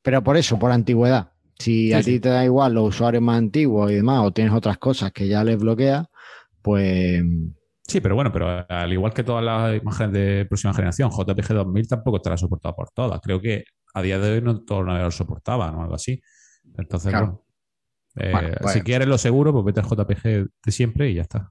Pero 0.00 0.22
por 0.22 0.36
eso, 0.36 0.58
por 0.60 0.70
antigüedad. 0.70 1.32
Si 1.58 1.92
a 1.92 2.02
ti 2.02 2.20
te 2.20 2.28
da 2.28 2.44
igual 2.44 2.74
los 2.74 2.88
usuarios 2.88 3.22
más 3.22 3.38
antiguos 3.38 3.90
y 3.90 3.96
demás, 3.96 4.20
o 4.24 4.32
tienes 4.32 4.54
otras 4.54 4.78
cosas 4.78 5.12
que 5.12 5.26
ya 5.26 5.42
les 5.42 5.58
bloquea, 5.58 6.08
pues. 6.62 7.22
Sí, 7.86 8.00
pero 8.00 8.14
bueno, 8.14 8.30
pero 8.30 8.66
al 8.68 8.92
igual 8.92 9.12
que 9.12 9.24
todas 9.24 9.42
las 9.42 9.80
imágenes 9.80 10.12
de 10.12 10.46
próxima 10.46 10.74
generación, 10.74 11.10
JPG 11.10 11.54
2000 11.54 11.88
tampoco 11.88 12.18
estará 12.18 12.36
soportado 12.36 12.76
por 12.76 12.90
todas. 12.90 13.20
Creo 13.20 13.40
que 13.40 13.64
a 13.94 14.02
día 14.02 14.18
de 14.18 14.34
hoy 14.34 14.42
no 14.42 14.62
todos 14.62 14.80
los 14.80 14.88
navegadores 14.88 15.16
soportaban 15.16 15.74
o 15.74 15.82
algo 15.82 15.94
así. 15.94 16.20
Entonces, 16.76 17.12
bueno, 17.12 17.44
eh, 18.16 18.54
si 18.72 18.82
quieres 18.82 19.08
lo 19.08 19.18
seguro, 19.18 19.52
pues 19.52 19.64
vete 19.64 19.80
al 19.80 19.86
JPG 19.86 20.48
de 20.64 20.72
siempre 20.72 21.10
y 21.10 21.14
ya 21.14 21.22
está. 21.22 21.50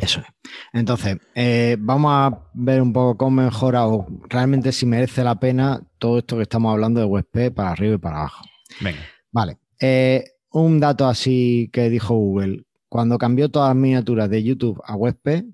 Eso 0.00 0.20
es. 0.20 0.26
Entonces, 0.72 1.18
eh, 1.34 1.76
vamos 1.78 2.10
a 2.12 2.50
ver 2.52 2.82
un 2.82 2.92
poco 2.92 3.16
cómo 3.16 3.42
mejora 3.42 3.86
o 3.86 4.06
realmente 4.28 4.72
si 4.72 4.86
merece 4.86 5.22
la 5.22 5.38
pena 5.38 5.80
todo 5.98 6.18
esto 6.18 6.36
que 6.36 6.42
estamos 6.42 6.72
hablando 6.72 7.00
de 7.00 7.06
WebP 7.06 7.54
para 7.54 7.70
arriba 7.70 7.94
y 7.94 7.98
para 7.98 8.18
abajo. 8.18 8.44
Venga. 8.80 9.00
Vale. 9.34 9.58
Eh, 9.80 10.24
un 10.52 10.78
dato 10.78 11.08
así 11.08 11.68
que 11.72 11.90
dijo 11.90 12.14
Google. 12.14 12.64
Cuando 12.88 13.18
cambió 13.18 13.50
todas 13.50 13.70
las 13.70 13.76
miniaturas 13.76 14.30
de 14.30 14.44
YouTube 14.44 14.80
a 14.84 14.94
WebP, 14.94 15.46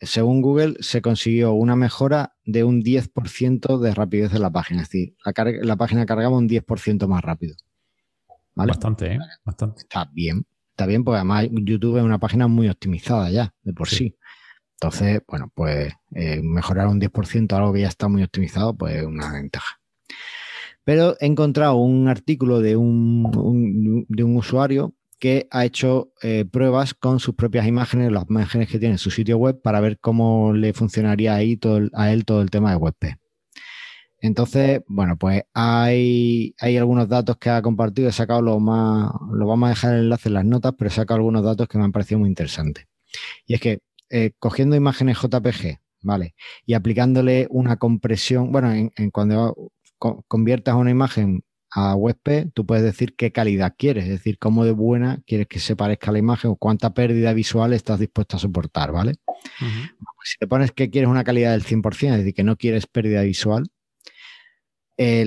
según 0.00 0.40
Google, 0.40 0.76
se 0.80 1.02
consiguió 1.02 1.52
una 1.52 1.76
mejora 1.76 2.34
de 2.46 2.64
un 2.64 2.82
10% 2.82 3.78
de 3.78 3.94
rapidez 3.94 4.32
de 4.32 4.38
la 4.38 4.50
página. 4.50 4.80
Es 4.80 4.88
decir, 4.88 5.14
la, 5.22 5.34
la 5.62 5.76
página 5.76 6.06
cargaba 6.06 6.34
un 6.38 6.48
10% 6.48 7.06
más 7.06 7.22
rápido. 7.22 7.54
Bastante, 8.54 9.12
¿eh? 9.12 9.18
Bastante. 9.44 9.82
Está 9.82 10.08
bien. 10.10 10.46
Está 10.70 10.86
bien, 10.86 11.04
porque 11.04 11.16
además 11.16 11.46
YouTube 11.52 11.98
es 11.98 12.02
una 12.02 12.18
página 12.18 12.48
muy 12.48 12.70
optimizada 12.70 13.30
ya, 13.30 13.54
de 13.62 13.74
por 13.74 13.86
sí. 13.86 14.16
Entonces, 14.80 15.20
bueno, 15.28 15.52
pues 15.54 15.92
eh, 16.14 16.40
mejorar 16.42 16.86
un 16.86 16.98
10% 16.98 17.52
algo 17.54 17.74
que 17.74 17.82
ya 17.82 17.88
está 17.88 18.08
muy 18.08 18.22
optimizado, 18.22 18.74
pues 18.74 18.96
es 18.96 19.04
una 19.04 19.30
ventaja. 19.30 19.78
Pero 20.84 21.16
he 21.20 21.26
encontrado 21.26 21.76
un 21.76 22.08
artículo 22.08 22.60
de 22.60 22.76
un, 22.76 24.06
de 24.08 24.24
un 24.24 24.36
usuario 24.36 24.94
que 25.18 25.46
ha 25.50 25.66
hecho 25.66 26.12
eh, 26.22 26.46
pruebas 26.50 26.94
con 26.94 27.20
sus 27.20 27.34
propias 27.34 27.66
imágenes, 27.66 28.10
las 28.10 28.24
imágenes 28.28 28.68
que 28.68 28.78
tiene 28.78 28.94
en 28.94 28.98
su 28.98 29.10
sitio 29.10 29.36
web, 29.36 29.60
para 29.62 29.80
ver 29.80 29.98
cómo 30.00 30.54
le 30.54 30.72
funcionaría 30.72 31.34
ahí 31.34 31.56
todo 31.56 31.88
a 31.92 32.10
él 32.10 32.24
todo 32.24 32.40
el 32.40 32.50
tema 32.50 32.70
de 32.70 32.76
WebP. 32.76 33.20
Entonces, 34.22 34.82
bueno, 34.86 35.16
pues 35.16 35.42
hay, 35.54 36.54
hay 36.58 36.76
algunos 36.76 37.08
datos 37.08 37.36
que 37.38 37.50
ha 37.50 37.62
compartido, 37.62 38.08
he 38.08 38.12
sacado 38.12 38.42
lo 38.42 38.60
más, 38.60 39.12
lo 39.32 39.46
vamos 39.46 39.66
a 39.66 39.70
dejar 39.70 39.94
el 39.94 40.00
enlace 40.00 40.28
en 40.28 40.34
las 40.34 40.44
notas, 40.44 40.74
pero 40.76 40.88
he 40.88 40.92
sacado 40.92 41.16
algunos 41.16 41.42
datos 41.42 41.68
que 41.68 41.78
me 41.78 41.84
han 41.84 41.92
parecido 41.92 42.18
muy 42.20 42.28
interesantes. 42.28 42.86
Y 43.46 43.54
es 43.54 43.60
que 43.60 43.80
eh, 44.10 44.32
cogiendo 44.38 44.76
imágenes 44.76 45.18
JPG, 45.18 45.78
¿vale? 46.02 46.34
Y 46.66 46.74
aplicándole 46.74 47.46
una 47.50 47.76
compresión, 47.76 48.52
bueno, 48.52 48.72
en, 48.72 49.10
cuando 49.10 49.72
conviertas 50.00 50.74
una 50.74 50.90
imagen 50.90 51.44
a 51.70 51.94
WebP, 51.94 52.52
tú 52.52 52.66
puedes 52.66 52.82
decir 52.82 53.14
qué 53.14 53.30
calidad 53.30 53.74
quieres, 53.78 54.04
es 54.04 54.10
decir, 54.10 54.38
cómo 54.38 54.64
de 54.64 54.72
buena 54.72 55.22
quieres 55.26 55.46
que 55.46 55.60
se 55.60 55.76
parezca 55.76 56.10
la 56.10 56.18
imagen 56.18 56.50
o 56.50 56.56
cuánta 56.56 56.92
pérdida 56.94 57.32
visual 57.32 57.72
estás 57.72 58.00
dispuesto 58.00 58.36
a 58.36 58.40
soportar, 58.40 58.90
¿vale? 58.90 59.14
pues 59.58 60.30
si 60.30 60.38
te 60.38 60.48
pones 60.48 60.72
que 60.72 60.90
quieres 60.90 61.08
una 61.08 61.24
calidad 61.24 61.52
del 61.52 61.64
100%, 61.64 62.12
es 62.12 62.18
decir, 62.18 62.34
que 62.34 62.44
no 62.44 62.56
quieres 62.56 62.86
pérdida 62.86 63.22
visual, 63.22 63.70
eh, 64.96 65.24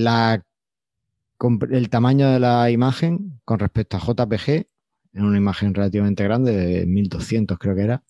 el 1.72 1.90
tamaño 1.90 2.30
de 2.30 2.40
la 2.40 2.70
imagen 2.70 3.40
con 3.46 3.60
respecto 3.60 3.98
a 3.98 4.02
JPG, 4.02 4.68
en 5.14 5.26
una 5.26 5.38
imagen 5.38 5.74
relativamente 5.74 6.24
grande, 6.24 6.52
de 6.52 6.86
1200 6.86 7.58
creo 7.58 7.76
que 7.76 7.82
era, 7.82 8.04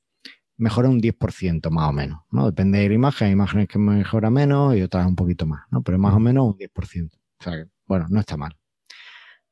mejora 0.58 0.90
un 0.90 1.02
10% 1.02 1.70
más 1.70 1.90
o 1.90 1.94
menos, 1.94 2.22
¿no? 2.32 2.46
Depende 2.46 2.80
de 2.80 2.90
la 2.90 2.96
imagen, 2.96 3.28
hay 3.28 3.34
imágenes 3.34 3.68
que 3.68 3.80
mejora 3.80 4.30
menos 4.30 4.76
y 4.76 4.82
otras 4.82 5.06
un 5.06 5.16
poquito 5.16 5.46
más, 5.46 5.64
¿no? 5.72 5.82
Pero 5.84 5.98
más 6.00 6.14
o 6.14 6.20
menos 6.20 6.46
un 6.46 6.58
10%. 6.58 7.12
O 7.40 7.44
sea 7.44 7.54
que, 7.54 7.70
bueno, 7.86 8.06
no 8.10 8.20
está 8.20 8.38
mal. 8.38 8.58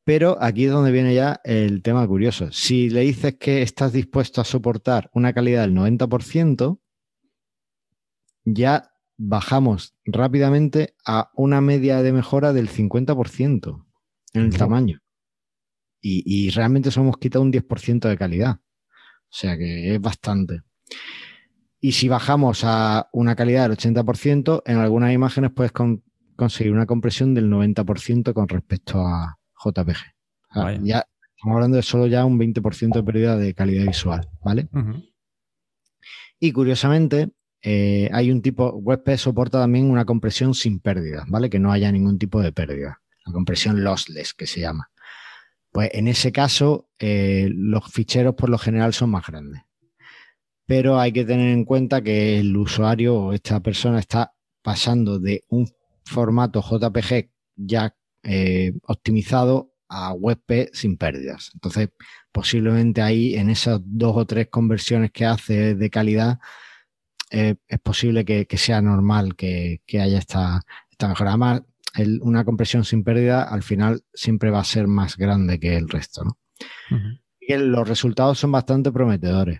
Pero 0.03 0.37
aquí 0.41 0.65
es 0.65 0.71
donde 0.71 0.91
viene 0.91 1.13
ya 1.13 1.39
el 1.43 1.83
tema 1.83 2.07
curioso. 2.07 2.51
Si 2.51 2.89
le 2.89 3.01
dices 3.01 3.35
que 3.39 3.61
estás 3.61 3.93
dispuesto 3.93 4.41
a 4.41 4.45
soportar 4.45 5.09
una 5.13 5.31
calidad 5.33 5.61
del 5.61 5.75
90%, 5.75 6.79
ya 8.45 8.91
bajamos 9.17 9.95
rápidamente 10.05 10.95
a 11.05 11.29
una 11.35 11.61
media 11.61 12.01
de 12.01 12.11
mejora 12.11 12.53
del 12.53 12.69
50% 12.69 13.85
en 14.33 14.41
el 14.41 14.57
tamaño. 14.57 14.99
Y, 16.03 16.49
realmente 16.49 16.87
nos 16.87 16.97
hemos 16.97 17.17
quitado 17.17 17.43
un 17.43 17.51
10% 17.51 18.09
de 18.09 18.17
calidad. 18.17 18.55
O 18.55 19.33
sea 19.33 19.55
que 19.55 19.93
es 19.93 20.01
bastante. 20.01 20.61
Y 21.79 21.93
si 21.93 22.07
bajamos 22.07 22.61
a 22.63 23.09
una 23.11 23.35
calidad 23.35 23.67
del 23.67 23.77
80%, 23.77 24.61
en 24.65 24.77
algunas 24.77 25.13
imágenes 25.13 25.51
puedes 25.51 25.71
conseguir 26.35 26.73
una 26.73 26.85
compresión 26.85 27.33
del 27.33 27.49
90% 27.49 28.33
con 28.33 28.47
respecto 28.47 29.05
a 29.05 29.39
JPG. 29.63 30.83
ya 30.83 31.07
estamos 31.35 31.55
hablando 31.55 31.77
de 31.77 31.83
solo 31.83 32.05
ya 32.05 32.23
un 32.23 32.37
20% 32.37 32.93
de 32.93 33.03
pérdida 33.03 33.35
de 33.35 33.53
calidad 33.55 33.85
visual, 33.85 34.29
¿vale? 34.43 34.67
Y 36.39 36.51
curiosamente, 36.51 37.31
eh, 37.63 38.09
hay 38.13 38.31
un 38.31 38.41
tipo, 38.41 38.69
WebP 38.75 39.17
soporta 39.17 39.59
también 39.59 39.89
una 39.89 40.05
compresión 40.05 40.53
sin 40.53 40.79
pérdida, 40.79 41.25
¿vale? 41.27 41.49
Que 41.49 41.59
no 41.59 41.71
haya 41.71 41.91
ningún 41.91 42.19
tipo 42.19 42.41
de 42.41 42.51
pérdida. 42.51 43.01
La 43.25 43.33
compresión 43.33 43.83
lossless, 43.83 44.33
que 44.33 44.47
se 44.47 44.59
llama. 44.61 44.91
Pues 45.71 45.89
en 45.93 46.07
ese 46.07 46.31
caso, 46.31 46.89
eh, 46.99 47.49
los 47.51 47.91
ficheros 47.91 48.35
por 48.35 48.49
lo 48.49 48.57
general 48.57 48.93
son 48.93 49.11
más 49.11 49.25
grandes. 49.25 49.61
Pero 50.71 50.97
hay 50.97 51.11
que 51.11 51.25
tener 51.25 51.49
en 51.49 51.65
cuenta 51.65 52.01
que 52.01 52.39
el 52.39 52.55
usuario 52.55 53.13
o 53.17 53.33
esta 53.33 53.59
persona 53.59 53.99
está 53.99 54.33
pasando 54.61 55.19
de 55.19 55.43
un 55.49 55.67
formato 56.05 56.61
JPG 56.61 57.29
ya 57.57 57.93
eh, 58.23 58.71
optimizado 58.87 59.73
a 59.89 60.13
WebP 60.13 60.69
sin 60.71 60.95
pérdidas. 60.95 61.51
Entonces, 61.55 61.89
posiblemente 62.31 63.01
ahí 63.01 63.35
en 63.35 63.49
esas 63.49 63.81
dos 63.83 64.15
o 64.15 64.25
tres 64.25 64.47
conversiones 64.47 65.11
que 65.11 65.25
hace 65.25 65.75
de 65.75 65.89
calidad, 65.89 66.39
es 67.29 67.57
posible 67.83 68.23
que, 68.23 68.47
sea 68.57 68.81
normal 68.81 69.35
que, 69.35 69.81
haya 69.99 70.19
esta, 70.19 70.61
esta 70.89 71.09
mejora. 71.09 71.31
Además, 71.31 71.63
una 72.21 72.45
compresión 72.45 72.85
sin 72.85 73.03
pérdida 73.03 73.43
al 73.43 73.63
final 73.63 74.05
siempre 74.13 74.51
va 74.51 74.61
a 74.61 74.63
ser 74.63 74.87
más 74.87 75.17
grande 75.17 75.59
que 75.59 75.75
el 75.75 75.89
resto. 75.89 76.23
¿no? 76.23 76.37
Y 77.41 77.57
los 77.57 77.89
resultados 77.89 78.39
son 78.39 78.53
bastante 78.53 78.89
prometedores. 78.93 79.59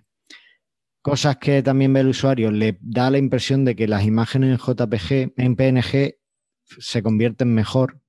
Cosas 1.01 1.37
que 1.37 1.63
también 1.63 1.93
ve 1.93 2.01
el 2.01 2.09
usuario, 2.09 2.51
le 2.51 2.77
da 2.81 3.09
la 3.09 3.17
impresión 3.17 3.65
de 3.65 3.75
que 3.75 3.87
las 3.87 4.03
imágenes 4.03 4.51
en 4.51 4.57
JPG, 4.57 5.33
en 5.35 5.55
PNG, 5.55 6.15
se 6.63 7.03
convierten 7.03 7.53
mejor 7.53 8.01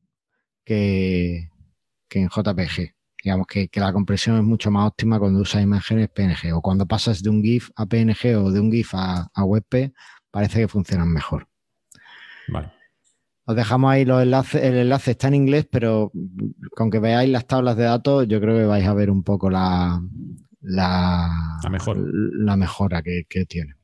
que, 0.65 1.49
que 2.09 2.21
en 2.21 2.29
JPG 2.29 2.95
digamos 3.23 3.47
que, 3.47 3.69
la 3.75 3.93
compresión 3.93 4.37
es 4.37 4.43
mucho 4.43 4.71
más 4.71 4.89
óptima 4.89 5.19
cuando 5.19 5.41
usas 5.41 5.63
imágenes 5.63 6.09
PNG 6.09 6.53
o 6.55 6.61
cuando 6.61 6.87
pasas 6.87 7.23
de 7.23 7.31
un 7.31 7.43
GIF 7.43 7.71
a 7.77 7.87
PNG 7.87 8.37
o 8.37 8.51
de 8.51 8.61
un 8.61 8.71
GIF 8.71 8.95
a, 8.95 9.29
WebP, 9.37 9.93
parece 10.31 10.61
que 10.61 10.69
funcionan 10.69 11.09
mejor. 11.09 11.47
Vale. 12.49 12.73
Os 13.45 13.57
dejamos 13.57 13.93
ahí 13.93 14.05
los 14.05 14.23
enlaces, 14.23 14.63
el 14.63 14.77
enlace 14.77 15.13
está 15.13 15.29
en 15.29 15.35
inglés, 15.35 15.67
pero 15.71 16.13
con 16.77 16.91
que 16.91 16.99
veáis 16.99 17.31
las 17.31 17.47
tablas 17.47 17.77
de 17.77 17.85
datos, 17.85 18.27
yo 18.29 18.41
creo 18.41 18.57
que 18.57 18.67
vais 18.67 18.87
a 18.87 18.95
ver 18.95 19.11
un 19.11 19.23
poco 19.23 19.51
la, 19.51 20.01
la, 20.62 21.59
la 21.62 22.57
mejora 22.57 23.02
que, 23.02 23.25
que 23.28 23.45
tiene. 23.45 23.75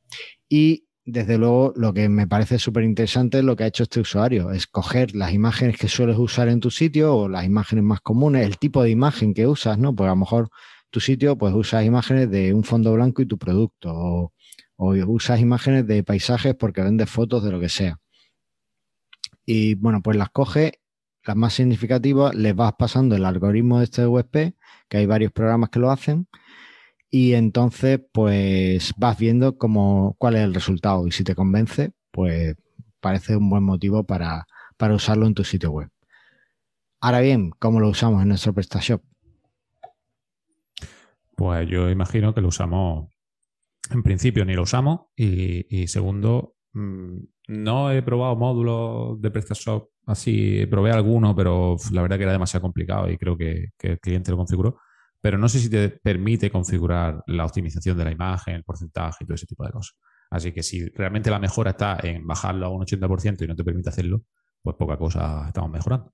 Y 0.47 0.85
desde 1.11 1.37
luego, 1.37 1.73
lo 1.75 1.93
que 1.93 2.07
me 2.07 2.27
parece 2.27 2.59
súper 2.59 2.83
interesante 2.83 3.39
es 3.39 3.43
lo 3.43 3.55
que 3.55 3.63
ha 3.63 3.67
hecho 3.67 3.83
este 3.83 3.99
usuario, 3.99 4.51
es 4.51 4.67
coger 4.67 5.15
las 5.15 5.33
imágenes 5.33 5.77
que 5.77 5.87
sueles 5.87 6.17
usar 6.17 6.49
en 6.49 6.59
tu 6.59 6.69
sitio 6.69 7.15
o 7.15 7.29
las 7.29 7.45
imágenes 7.45 7.83
más 7.83 8.01
comunes, 8.01 8.45
el 8.45 8.57
tipo 8.57 8.83
de 8.83 8.91
imagen 8.91 9.33
que 9.33 9.47
usas, 9.47 9.77
¿no? 9.77 9.95
Pues 9.95 10.07
a 10.07 10.11
lo 10.11 10.17
mejor 10.17 10.49
tu 10.89 10.99
sitio, 10.99 11.37
pues 11.37 11.53
usas 11.53 11.85
imágenes 11.85 12.29
de 12.29 12.53
un 12.53 12.63
fondo 12.63 12.93
blanco 12.93 13.21
y 13.21 13.25
tu 13.25 13.37
producto, 13.37 13.91
o, 13.91 14.31
usas 14.77 15.39
imágenes 15.39 15.87
de 15.87 16.03
paisajes 16.03 16.55
porque 16.55 16.81
vendes 16.81 17.09
fotos 17.09 17.43
de 17.43 17.51
lo 17.51 17.59
que 17.59 17.69
sea. 17.69 17.99
Y 19.45 19.75
bueno, 19.75 20.01
pues 20.01 20.15
las 20.15 20.29
coges, 20.29 20.73
las 21.25 21.35
más 21.35 21.53
significativas, 21.53 22.35
les 22.35 22.55
vas 22.55 22.73
pasando 22.77 23.15
el 23.15 23.25
algoritmo 23.25 23.79
de 23.79 23.85
este 23.85 24.05
WebP, 24.05 24.55
que 24.87 24.97
hay 24.97 25.05
varios 25.05 25.31
programas 25.31 25.69
que 25.69 25.79
lo 25.79 25.91
hacen, 25.91 26.27
y 27.11 27.33
entonces 27.33 27.99
pues 28.11 28.93
vas 28.97 29.17
viendo 29.17 29.57
cómo, 29.57 30.15
cuál 30.19 30.35
es 30.35 30.41
el 30.41 30.53
resultado 30.53 31.07
y 31.07 31.11
si 31.11 31.23
te 31.23 31.35
convence, 31.35 31.91
pues 32.11 32.55
parece 32.99 33.35
un 33.35 33.49
buen 33.49 33.63
motivo 33.63 34.03
para, 34.03 34.45
usarlo 34.93 35.25
en 35.25 35.33
tu 35.33 35.43
sitio 35.43 35.71
web. 35.71 35.89
Ahora 37.01 37.21
bien, 37.21 37.51
¿cómo 37.59 37.79
lo 37.79 37.89
usamos 37.89 38.21
en 38.21 38.29
nuestro 38.29 38.53
PrestaShop? 38.53 39.01
Pues 41.35 41.67
yo 41.69 41.89
imagino 41.89 42.33
que 42.33 42.41
lo 42.41 42.49
usamos, 42.49 43.09
en 43.91 44.03
principio 44.03 44.45
ni 44.45 44.53
lo 44.53 44.63
usamos 44.63 45.01
y, 45.15 45.87
segundo, 45.87 46.55
mm, 46.73 47.17
no 47.47 47.91
he 47.91 48.03
probado 48.03 48.35
módulos 48.35 49.21
de 49.21 49.31
PrestaShop 49.31 49.89
así, 50.05 50.65
probé 50.67 50.91
alguno, 50.91 51.35
pero 51.35 51.77
la 51.91 52.01
verdad 52.01 52.17
que 52.17 52.23
era 52.23 52.33
demasiado 52.33 52.61
complicado 52.61 53.09
y 53.09 53.17
creo 53.17 53.37
que 53.37 53.71
el 53.79 53.99
cliente 53.99 54.31
lo 54.31 54.37
configuró 54.37 54.77
pero 55.21 55.37
no 55.37 55.49
sé 55.49 55.59
si 55.59 55.69
te 55.69 55.89
permite 55.89 56.49
configurar 56.49 57.23
la 57.27 57.45
optimización 57.45 57.97
de 57.97 58.05
la 58.05 58.11
imagen, 58.11 58.55
el 58.55 58.63
porcentaje 58.63 59.23
y 59.23 59.27
todo 59.27 59.35
ese 59.35 59.45
tipo 59.45 59.65
de 59.65 59.71
cosas. 59.71 59.97
Así 60.31 60.51
que 60.51 60.63
si 60.63 60.87
realmente 60.89 61.29
la 61.29 61.39
mejora 61.39 61.71
está 61.71 61.97
en 62.03 62.25
bajarlo 62.25 62.67
a 62.67 62.69
un 62.69 62.81
80% 62.81 63.43
y 63.43 63.47
no 63.47 63.55
te 63.55 63.63
permite 63.63 63.89
hacerlo, 63.89 64.23
pues 64.61 64.75
poca 64.75 64.97
cosa 64.97 65.45
estamos 65.47 65.71
mejorando. 65.71 66.13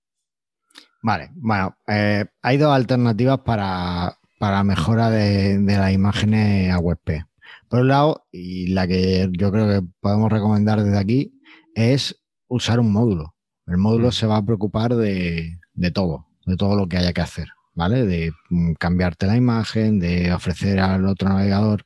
Vale, 1.01 1.31
bueno, 1.35 1.77
eh, 1.87 2.25
hay 2.41 2.57
dos 2.57 2.73
alternativas 2.73 3.39
para, 3.39 4.17
para 4.39 4.63
mejora 4.63 5.09
de, 5.09 5.59
las 5.59 5.91
imágenes 5.91 6.71
a 6.71 6.79
WebP. 6.79 7.25
Por 7.69 7.81
un 7.81 7.87
lado, 7.89 8.25
y 8.31 8.67
la 8.67 8.87
que 8.87 9.29
yo 9.31 9.51
creo 9.51 9.67
que 9.67 9.87
podemos 9.99 10.31
recomendar 10.31 10.81
desde 10.81 10.97
aquí, 10.97 11.39
es 11.75 12.23
usar 12.47 12.79
un 12.79 12.91
módulo. 12.91 13.35
El 13.67 13.77
módulo 13.77 14.07
mm. 14.07 14.11
se 14.11 14.27
va 14.27 14.37
a 14.37 14.45
preocupar 14.45 14.95
de, 14.95 15.59
de 15.73 15.91
todo, 15.91 16.27
de 16.45 16.55
todo 16.55 16.75
lo 16.75 16.87
que 16.87 16.97
haya 16.97 17.13
que 17.13 17.21
hacer. 17.21 17.47
¿Vale? 17.75 18.05
De 18.05 18.31
mm, 18.49 18.73
cambiarte 18.73 19.27
la 19.27 19.37
imagen, 19.37 19.99
de 19.99 20.33
ofrecer 20.33 20.79
al 20.79 21.05
otro 21.05 21.29
navegador 21.29 21.83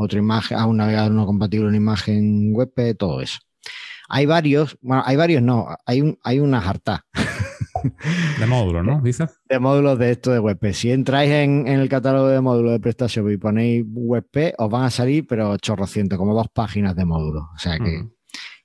otra 0.00 0.18
imagen, 0.20 0.56
a 0.56 0.66
un 0.66 0.76
navegador 0.76 1.10
no 1.10 1.26
compatible 1.26 1.66
una 1.66 1.76
imagen 1.76 2.52
web, 2.54 2.72
todo 2.96 3.20
eso. 3.20 3.40
Hay 4.08 4.26
varios, 4.26 4.78
bueno, 4.80 5.02
hay 5.04 5.16
varios 5.16 5.42
no, 5.42 5.66
hay, 5.84 6.00
un, 6.00 6.18
hay 6.22 6.38
una 6.38 6.60
harta. 6.60 7.04
De 8.38 8.46
módulos, 8.46 8.84
¿no? 8.84 9.00
Dices. 9.02 9.40
De 9.48 9.58
módulos 9.58 9.98
de 9.98 10.12
esto 10.12 10.30
de 10.30 10.38
WebP. 10.38 10.72
Si 10.72 10.90
entráis 10.92 11.30
en, 11.30 11.66
el 11.66 11.88
catálogo 11.88 12.28
de 12.28 12.40
módulos 12.40 12.72
de 12.72 12.80
PrestaShop 12.80 13.28
y 13.30 13.36
ponéis 13.36 13.84
WebP, 13.88 14.54
os 14.58 14.70
van 14.70 14.84
a 14.84 14.90
salir, 14.90 15.26
pero 15.26 15.56
chorrocientos, 15.58 16.16
como 16.16 16.34
dos 16.34 16.48
páginas 16.48 16.94
de 16.94 17.04
módulos. 17.04 17.44
O 17.54 17.58
sea 17.58 17.78
que, 17.78 18.08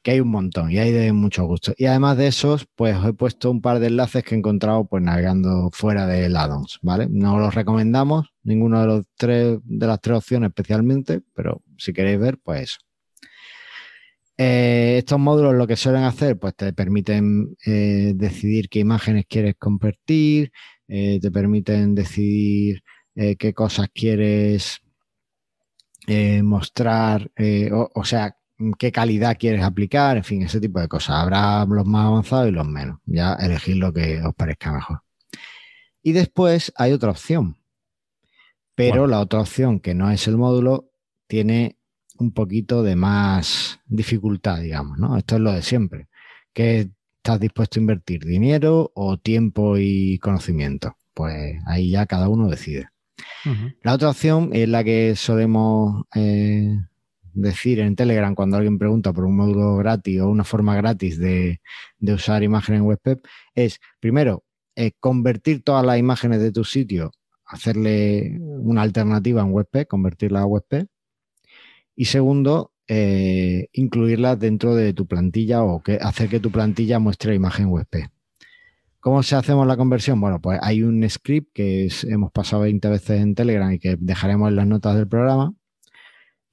que, 0.03 0.11
hay 0.11 0.19
un 0.19 0.29
montón 0.29 0.71
y 0.71 0.79
hay 0.79 0.91
de 0.91 1.13
mucho 1.13 1.45
gusto. 1.45 1.73
Y 1.77 1.85
además 1.85 2.17
de 2.17 2.27
esos, 2.27 2.67
pues 2.75 2.95
os 2.97 3.05
he 3.07 3.13
puesto 3.13 3.49
un 3.49 3.61
par 3.61 3.79
de 3.79 3.87
enlaces 3.87 4.23
que 4.23 4.35
he 4.35 4.37
encontrado 4.37 4.85
pues 4.85 5.03
navegando 5.03 5.69
fuera 5.71 6.05
de 6.07 6.25
addons, 6.25 6.79
¿vale? 6.81 7.07
No 7.09 7.39
los 7.39 7.55
recomendamos, 7.55 8.33
ninguno 8.43 8.81
de 8.81 8.87
los 8.87 9.05
tres, 9.17 9.59
de 9.63 9.87
las 9.87 10.01
tres 10.01 10.17
opciones 10.17 10.49
especialmente, 10.49 11.21
pero 11.33 11.61
si 11.77 11.93
queréis 11.93 12.19
ver, 12.19 12.37
pues 12.43 12.61
eso. 12.61 12.77
Eh, 14.37 14.95
estos 14.97 15.19
módulos 15.19 15.53
lo 15.53 15.67
que 15.67 15.75
suelen 15.75 16.03
hacer, 16.03 16.39
pues 16.39 16.55
te 16.55 16.73
permiten 16.73 17.55
eh, 17.65 18.13
decidir 18.15 18.67
qué 18.69 18.79
imágenes 18.79 19.25
quieres 19.27 19.55
convertir, 19.59 20.51
eh, 20.87 21.19
te 21.21 21.31
permiten 21.31 21.95
decidir 21.95 22.83
qué 23.15 23.53
cosas 23.53 23.89
quieres 23.93 24.81
mostrar, 26.41 27.31
o, 27.93 28.03
sea, 28.05 28.35
qué 28.77 28.91
calidad 28.91 29.37
quieres 29.37 29.63
aplicar, 29.63 30.17
en 30.17 30.23
fin, 30.23 30.41
ese 30.43 30.59
tipo 30.59 30.79
de 30.79 30.87
cosas. 30.87 31.17
Habrá 31.17 31.65
los 31.65 31.85
más 31.85 32.05
avanzados 32.05 32.49
y 32.49 32.51
los 32.51 32.67
menos. 32.67 32.99
Ya 33.05 33.33
elegir 33.33 33.77
lo 33.77 33.91
que 33.91 34.21
os 34.21 34.33
parezca 34.33 34.71
mejor. 34.71 35.01
Y 36.01 36.11
después 36.11 36.71
hay 36.75 36.91
otra 36.91 37.11
opción. 37.11 37.57
Pero 38.75 39.07
la 39.07 39.19
otra 39.19 39.41
opción, 39.41 39.79
que 39.79 39.93
no 39.93 40.09
es 40.09 40.27
el 40.27 40.37
módulo, 40.37 40.89
tiene 41.27 41.77
un 42.17 42.31
poquito 42.31 42.83
de 42.83 42.95
más 42.95 43.79
dificultad, 43.85 44.59
digamos, 44.61 44.97
¿no? 44.97 45.17
Esto 45.17 45.35
es 45.35 45.41
lo 45.41 45.51
de 45.51 45.61
siempre. 45.61 46.07
¿Qué 46.53 46.89
estás 47.17 47.39
dispuesto 47.39 47.79
a 47.79 47.81
invertir? 47.81 48.25
¿Dinero 48.25 48.91
o 48.95 49.17
tiempo 49.17 49.77
y 49.77 50.17
conocimiento? 50.19 50.97
Pues 51.13 51.57
ahí 51.67 51.91
ya 51.91 52.05
cada 52.05 52.29
uno 52.29 52.49
decide. 52.49 52.89
La 53.81 53.93
otra 53.93 54.09
opción 54.09 54.49
es 54.53 54.69
la 54.69 54.83
que 54.83 55.15
solemos 55.15 56.05
eh, 56.15 56.77
decir 57.33 57.79
en 57.79 57.95
Telegram 57.95 58.35
cuando 58.35 58.57
alguien 58.57 58.77
pregunta 58.77 59.13
por 59.13 59.25
un 59.25 59.35
módulo 59.35 59.77
gratis 59.77 60.21
o 60.21 60.29
una 60.29 60.43
forma 60.43 60.75
gratis 60.75 61.17
de, 61.19 61.61
usar 62.01 62.43
imágenes 62.43 62.81
en 62.81 62.87
WebPep, 62.87 63.25
es 63.55 63.79
primero 63.99 64.43
eh, 64.75 64.91
convertir 64.99 65.63
todas 65.63 65.85
las 65.85 65.97
imágenes 65.97 66.41
de 66.41 66.51
tu 66.51 66.63
sitio, 66.63 67.11
hacerle 67.45 68.37
una 68.39 68.81
alternativa 68.81 69.41
en 69.41 69.51
WebP, 69.51 69.87
convertirla 69.87 70.41
a 70.41 70.45
WebP. 70.45 70.87
Y 71.95 72.05
segundo, 72.05 72.71
eh, 72.87 73.67
incluirlas 73.73 74.39
dentro 74.39 74.75
de 74.75 74.93
tu 74.93 75.07
plantilla 75.07 75.63
o 75.63 75.81
que 75.83 75.95
hacer 76.01 76.29
que 76.29 76.39
tu 76.39 76.51
plantilla 76.51 76.99
muestre 76.99 77.35
imagen 77.35 77.67
WebP. 77.67 78.09
¿Cómo 78.99 79.21
se 79.21 79.35
hacemos 79.35 79.67
la 79.67 79.77
conversión? 79.77 80.19
Bueno, 80.21 80.39
pues 80.41 80.59
hay 80.61 80.81
un 80.81 81.07
script 81.09 81.51
que 81.53 81.89
hemos 82.07 82.31
pasado 82.31 82.63
20 82.63 82.87
veces 82.89 83.21
en 83.21 83.35
Telegram 83.35 83.71
y 83.71 83.79
que 83.79 83.97
dejaremos 83.99 84.49
en 84.49 84.55
las 84.55 84.67
notas 84.67 84.95
del 84.95 85.07
programa 85.07 85.53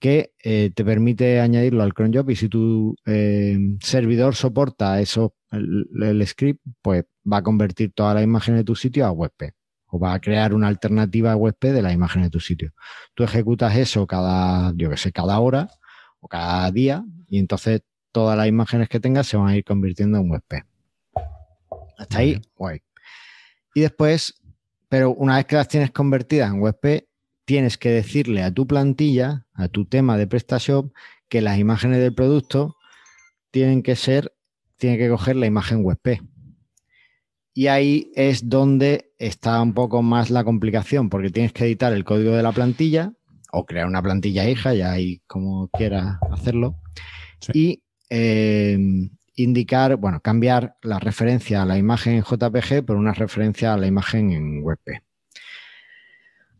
que 0.00 0.32
eh, 0.42 0.70
te 0.74 0.84
permite 0.84 1.40
añadirlo 1.40 1.82
al 1.82 1.92
cron 1.92 2.12
job 2.12 2.30
y 2.30 2.36
si 2.36 2.48
tu 2.48 2.96
eh, 3.06 3.58
servidor 3.80 4.34
soporta 4.34 4.98
eso, 5.00 5.34
el, 5.52 6.26
script, 6.26 6.60
pues 6.80 7.04
va 7.30 7.38
a 7.38 7.42
convertir 7.42 7.92
todas 7.92 8.14
las 8.14 8.24
imágenes 8.24 8.60
de 8.60 8.64
tu 8.64 8.74
sitio 8.74 9.04
a 9.04 9.12
WebP 9.12 9.52
o 9.88 9.98
va 9.98 10.14
a 10.14 10.20
crear 10.20 10.54
una 10.54 10.68
alternativa 10.68 11.36
web 11.36 11.54
de 11.60 11.82
la 11.82 11.92
imagen 11.92 12.22
de 12.22 12.30
tu 12.30 12.40
sitio. 12.40 12.72
Tú 13.14 13.24
ejecutas 13.24 13.76
eso 13.76 14.06
cada, 14.06 14.72
yo 14.74 14.88
que 14.88 14.96
sé, 14.96 15.12
cada 15.12 15.38
hora 15.38 15.68
o 16.20 16.28
cada 16.28 16.70
día 16.70 17.04
y 17.28 17.38
entonces 17.38 17.82
todas 18.10 18.38
las 18.38 18.46
imágenes 18.46 18.88
que 18.88 19.00
tengas 19.00 19.26
se 19.26 19.36
van 19.36 19.48
a 19.48 19.56
ir 19.56 19.64
convirtiendo 19.64 20.18
en 20.18 20.30
WebP. 20.30 20.64
Hasta 21.98 22.18
ahí, 22.18 22.40
guay. 22.56 22.80
Y 23.74 23.82
después, 23.82 24.40
pero 24.88 25.12
una 25.12 25.36
vez 25.36 25.44
que 25.44 25.56
las 25.56 25.68
tienes 25.68 25.90
convertidas 25.90 26.50
en 26.50 26.62
WebP, 26.62 27.09
tienes 27.50 27.78
que 27.78 27.90
decirle 27.90 28.44
a 28.44 28.54
tu 28.54 28.64
plantilla, 28.64 29.44
a 29.54 29.66
tu 29.66 29.84
tema 29.84 30.16
de 30.16 30.28
PrestaShop, 30.28 30.92
que 31.28 31.40
las 31.40 31.58
imágenes 31.58 31.98
del 31.98 32.14
producto 32.14 32.76
tienen 33.50 33.82
que 33.82 33.96
ser, 33.96 34.32
tienen 34.76 35.00
que 35.00 35.08
coger 35.08 35.34
la 35.34 35.46
imagen 35.46 35.84
WebP. 35.84 36.20
Y 37.52 37.66
ahí 37.66 38.12
es 38.14 38.48
donde 38.48 39.10
está 39.18 39.60
un 39.60 39.74
poco 39.74 40.00
más 40.00 40.30
la 40.30 40.44
complicación, 40.44 41.10
porque 41.10 41.30
tienes 41.30 41.52
que 41.52 41.64
editar 41.64 41.92
el 41.92 42.04
código 42.04 42.36
de 42.36 42.44
la 42.44 42.52
plantilla 42.52 43.14
o 43.50 43.66
crear 43.66 43.88
una 43.88 44.00
plantilla 44.00 44.48
hija, 44.48 44.72
ya 44.72 44.92
ahí 44.92 45.20
como 45.26 45.66
quieras 45.70 46.18
hacerlo. 46.30 46.76
Y 47.52 47.82
em, 48.10 49.10
indicar, 49.34 49.96
bueno, 49.96 50.20
cambiar 50.20 50.76
la 50.82 51.00
referencia 51.00 51.62
a 51.62 51.66
la 51.66 51.78
imagen 51.78 52.12
en 52.12 52.22
JPG 52.22 52.86
por 52.86 52.94
una 52.94 53.12
referencia 53.12 53.74
a 53.74 53.76
la 53.76 53.88
imagen 53.88 54.30
en 54.30 54.62
WebP. 54.62 55.02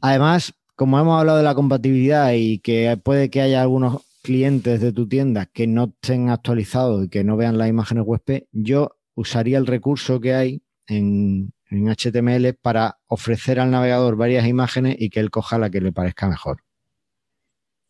Además, 0.01 0.55
como 0.81 0.99
hemos 0.99 1.21
hablado 1.21 1.37
de 1.37 1.45
la 1.45 1.55
compatibilidad 1.55 2.33
y 2.33 2.59
que 2.61 2.99
puede 3.05 3.29
que 3.29 3.43
haya 3.43 3.61
algunos 3.61 4.01
clientes 4.23 4.81
de 4.81 4.95
tu 4.95 5.07
tienda 5.07 5.45
que 5.45 5.67
no 5.67 5.93
estén 5.93 6.31
actualizados 6.31 7.05
y 7.05 7.11
que 7.11 7.23
no 7.23 7.37
vean 7.37 7.59
las 7.59 7.69
imágenes 7.69 8.05
WebP, 8.07 8.47
yo 8.51 8.97
usaría 9.15 9.59
el 9.59 9.67
recurso 9.67 10.23
que 10.23 10.33
hay 10.33 10.63
en, 10.87 11.53
HTML 11.71 12.55
para 12.55 12.99
ofrecer 13.09 13.61
al 13.61 13.71
navegador 13.71 14.17
varias 14.17 14.47
imágenes 14.47 14.97
y 14.99 15.11
que 15.11 15.21
él 15.21 15.31
coja 15.31 15.59
la 15.59 15.69
que 15.69 15.83
le 15.83 15.93
parezca 15.93 16.31
mejor. 16.31 16.63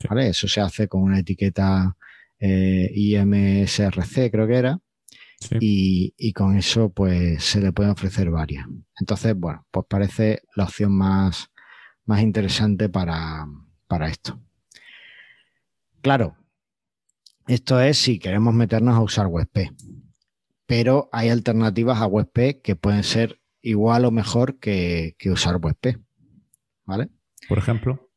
¿Vale? 0.09 0.31
Eso 0.31 0.49
se 0.49 0.61
hace 0.61 0.89
con 0.89 1.03
una 1.03 1.21
etiqueta 1.21 1.97
eh, 2.41 2.91
IMSRC, 2.93 4.33
creo 4.33 4.49
que 4.49 4.57
era. 4.57 4.81
Y, 5.61 6.33
con 6.33 6.57
eso, 6.57 6.91
pues, 6.91 7.45
se 7.45 7.61
le 7.61 7.73
pueden 7.73 7.93
ofrecer 7.93 8.31
varias. 8.31 8.67
Entonces, 8.99 9.37
bueno, 9.37 9.65
pues 9.71 9.87
parece 9.89 10.43
la 10.57 10.65
opción 10.65 10.91
más, 10.93 11.51
más 12.05 12.23
interesante 12.23 12.89
para, 12.89 13.47
para 13.87 14.09
esto. 14.09 14.41
Claro, 16.01 16.37
esto 17.47 17.81
es 17.81 17.99
si 17.99 18.19
queremos 18.19 18.55
meternos 18.55 18.97
a 18.97 19.01
usar 19.01 19.27
WebP 19.27 19.71
pero 20.71 21.09
hay 21.11 21.31
alternativas 21.31 22.01
a 22.01 22.07
WebP 22.07 22.63
que 22.63 22.77
pueden 22.77 23.03
ser 23.03 23.41
igual 23.61 24.05
o 24.05 24.13
mejor 24.13 24.61
que, 24.61 25.17
usar 25.25 25.57
WebP. 25.57 25.99
¿Vale? 26.85 27.09
Por 27.49 27.59
ejemplo. 27.59 28.09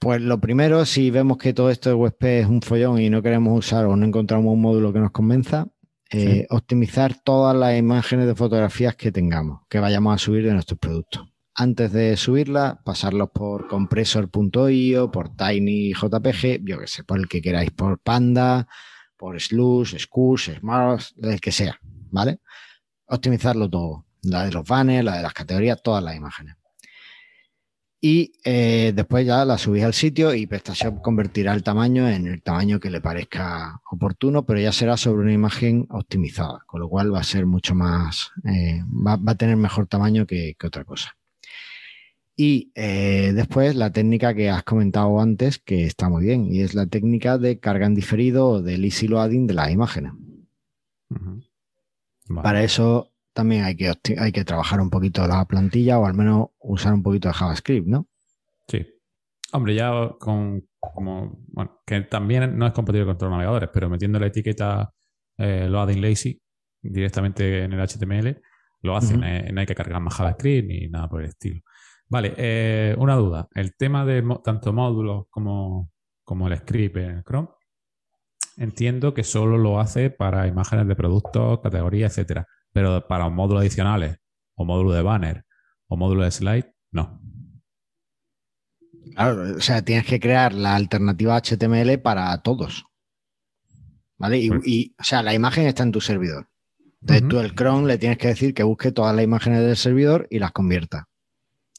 Pues 0.00 0.20
lo 0.20 0.40
primero, 0.40 0.84
si 0.84 1.12
vemos 1.12 1.38
que 1.38 1.52
todo 1.52 1.70
esto 1.70 1.88
de 1.88 1.94
WebP 1.94 2.24
es 2.40 2.46
un 2.48 2.62
follón 2.62 3.00
y 3.00 3.10
no 3.10 3.22
queremos 3.22 3.56
usar 3.56 3.86
o 3.86 3.94
no 3.94 4.04
encontramos 4.04 4.52
un 4.52 4.60
módulo 4.60 4.92
que 4.92 4.98
nos 4.98 5.12
convenza, 5.12 5.68
eh, 6.10 6.48
optimizar 6.50 7.14
todas 7.22 7.56
las 7.56 7.78
imágenes 7.78 8.26
de 8.26 8.34
fotografías 8.34 8.96
que 8.96 9.12
tengamos, 9.12 9.60
que 9.68 9.78
vayamos 9.78 10.12
a 10.12 10.18
subir 10.18 10.44
de 10.44 10.52
nuestros 10.52 10.80
productos. 10.80 11.29
Antes 11.54 11.92
de 11.92 12.16
subirlas, 12.16 12.76
pasarlos 12.84 13.30
por 13.30 13.66
compressor.io, 13.66 15.10
por 15.10 15.36
TinyJPG, 15.36 16.64
yo 16.64 16.78
qué 16.78 16.86
sé, 16.86 17.04
por 17.04 17.18
el 17.18 17.28
que 17.28 17.42
queráis, 17.42 17.70
por 17.72 17.98
Panda, 17.98 18.68
por 19.16 19.40
Slush, 19.40 19.98
Scush, 19.98 20.58
Smart, 20.58 21.02
el 21.22 21.40
que 21.40 21.52
sea, 21.52 21.78
¿vale? 22.10 22.40
Optimizarlo 23.06 23.68
todo. 23.68 24.06
La 24.22 24.44
de 24.44 24.52
los 24.52 24.66
banners, 24.66 25.04
la 25.04 25.16
de 25.16 25.22
las 25.22 25.34
categorías, 25.34 25.82
todas 25.82 26.02
las 26.04 26.14
imágenes. 26.14 26.56
Y 28.02 28.32
eh, 28.44 28.92
después 28.94 29.26
ya 29.26 29.44
la 29.44 29.58
subís 29.58 29.84
al 29.84 29.92
sitio 29.92 30.32
y 30.34 30.46
PrestaShop 30.46 31.02
convertirá 31.02 31.52
el 31.52 31.62
tamaño 31.62 32.08
en 32.08 32.26
el 32.26 32.42
tamaño 32.42 32.80
que 32.80 32.90
le 32.90 33.02
parezca 33.02 33.82
oportuno, 33.90 34.46
pero 34.46 34.58
ya 34.58 34.72
será 34.72 34.96
sobre 34.96 35.22
una 35.22 35.32
imagen 35.34 35.86
optimizada, 35.90 36.62
con 36.66 36.80
lo 36.80 36.88
cual 36.88 37.12
va 37.12 37.20
a 37.20 37.24
ser 37.24 37.44
mucho 37.44 37.74
más, 37.74 38.32
eh, 38.44 38.82
va, 38.88 39.18
a 39.26 39.34
tener 39.34 39.56
mejor 39.56 39.86
tamaño 39.86 40.26
que 40.26 40.56
otra 40.64 40.84
cosa. 40.84 41.14
Y 42.42 42.72
eh, 42.74 43.32
después 43.34 43.76
la 43.76 43.92
técnica 43.92 44.32
que 44.32 44.48
has 44.48 44.62
comentado 44.62 45.20
antes, 45.20 45.58
que 45.58 45.84
está 45.84 46.08
muy 46.08 46.24
bien, 46.24 46.50
y 46.50 46.62
es 46.62 46.72
la 46.74 46.86
técnica 46.86 47.36
de 47.36 47.58
carga 47.60 47.84
en 47.84 47.94
diferido 47.94 48.48
o 48.48 48.62
del 48.62 48.82
easy 48.86 49.08
loading 49.08 49.46
de 49.46 49.52
las 49.52 49.70
imágenes. 49.70 50.14
Para 52.42 52.62
eso 52.62 53.12
también 53.34 53.64
hay 53.64 53.76
que, 53.76 53.92
hay 54.16 54.32
que 54.32 54.46
trabajar 54.46 54.80
un 54.80 54.88
poquito 54.88 55.26
la 55.26 55.44
plantilla 55.44 55.98
o 55.98 56.06
al 56.06 56.14
menos 56.14 56.48
usar 56.60 56.94
un 56.94 57.02
poquito 57.02 57.28
de 57.28 57.34
JavaScript, 57.34 57.86
¿no? 57.86 58.08
Sí. 58.68 58.86
Hombre, 59.52 59.74
ya 59.74 59.92
con 60.18 60.66
como, 60.80 61.44
bueno, 61.48 61.82
que 61.84 62.00
también 62.00 62.56
no 62.56 62.66
es 62.66 62.72
compatible 62.72 63.04
con 63.04 63.18
todos 63.18 63.28
los 63.28 63.36
navegadores, 63.36 63.68
pero 63.70 63.90
metiendo 63.90 64.18
la 64.18 64.28
etiqueta 64.28 64.90
eh, 65.36 65.66
loading 65.68 66.00
lazy 66.00 66.40
directamente 66.80 67.64
en 67.64 67.74
el 67.74 67.86
HTML, 67.86 68.40
lo 68.80 68.96
hacen. 68.96 69.22
Eh, 69.24 69.50
no 69.52 69.60
hay 69.60 69.66
que 69.66 69.74
cargar 69.74 70.00
más 70.00 70.14
JavaScript 70.14 70.66
ni 70.66 70.88
nada 70.88 71.06
por 71.06 71.20
el 71.20 71.28
estilo. 71.28 71.60
Vale, 72.10 72.34
eh, 72.36 72.96
una 72.98 73.14
duda. 73.14 73.48
El 73.54 73.76
tema 73.76 74.04
de 74.04 74.22
tanto 74.42 74.72
módulos 74.72 75.26
como, 75.30 75.88
el 76.48 76.58
script 76.58 76.96
en 76.96 77.22
Chrome, 77.22 77.48
entiendo 78.56 79.14
que 79.14 79.22
solo 79.22 79.56
lo 79.56 79.78
hace 79.78 80.10
para 80.10 80.48
imágenes 80.48 80.88
de 80.88 80.96
productos, 80.96 81.60
categorías, 81.60 82.10
etcétera. 82.10 82.46
Pero 82.72 83.06
para 83.06 83.28
módulos 83.28 83.60
adicionales, 83.60 84.16
o 84.56 84.64
módulo 84.64 84.92
de 84.92 85.02
banner, 85.02 85.44
o 85.86 85.96
módulo 85.96 86.24
de 86.24 86.32
slide, 86.32 86.74
no. 86.90 87.20
Claro, 89.14 89.56
o 89.56 89.60
sea, 89.60 89.82
tienes 89.82 90.04
que 90.04 90.18
crear 90.18 90.52
la 90.52 90.74
alternativa 90.74 91.36
HTML 91.40 91.98
para 91.98 92.36
todos. 92.42 92.86
¿Vale? 94.18 94.38
Y, 94.38 94.48
Pues- 94.48 94.66
y, 94.66 94.94
o 94.98 95.04
sea, 95.04 95.22
la 95.22 95.32
imagen 95.32 95.66
está 95.66 95.84
en 95.84 95.92
tu 95.92 96.00
servidor. 96.00 96.48
Entonces 97.02 97.28
tú 97.28 97.38
el 97.38 97.54
Chrome 97.54 97.86
le 97.86 97.98
tienes 97.98 98.18
que 98.18 98.28
decir 98.28 98.52
que 98.52 98.62
busque 98.62 98.92
todas 98.92 99.14
las 99.14 99.24
imágenes 99.24 99.60
del 99.62 99.76
servidor 99.76 100.26
y 100.28 100.38
las 100.38 100.52
convierta. 100.52 101.08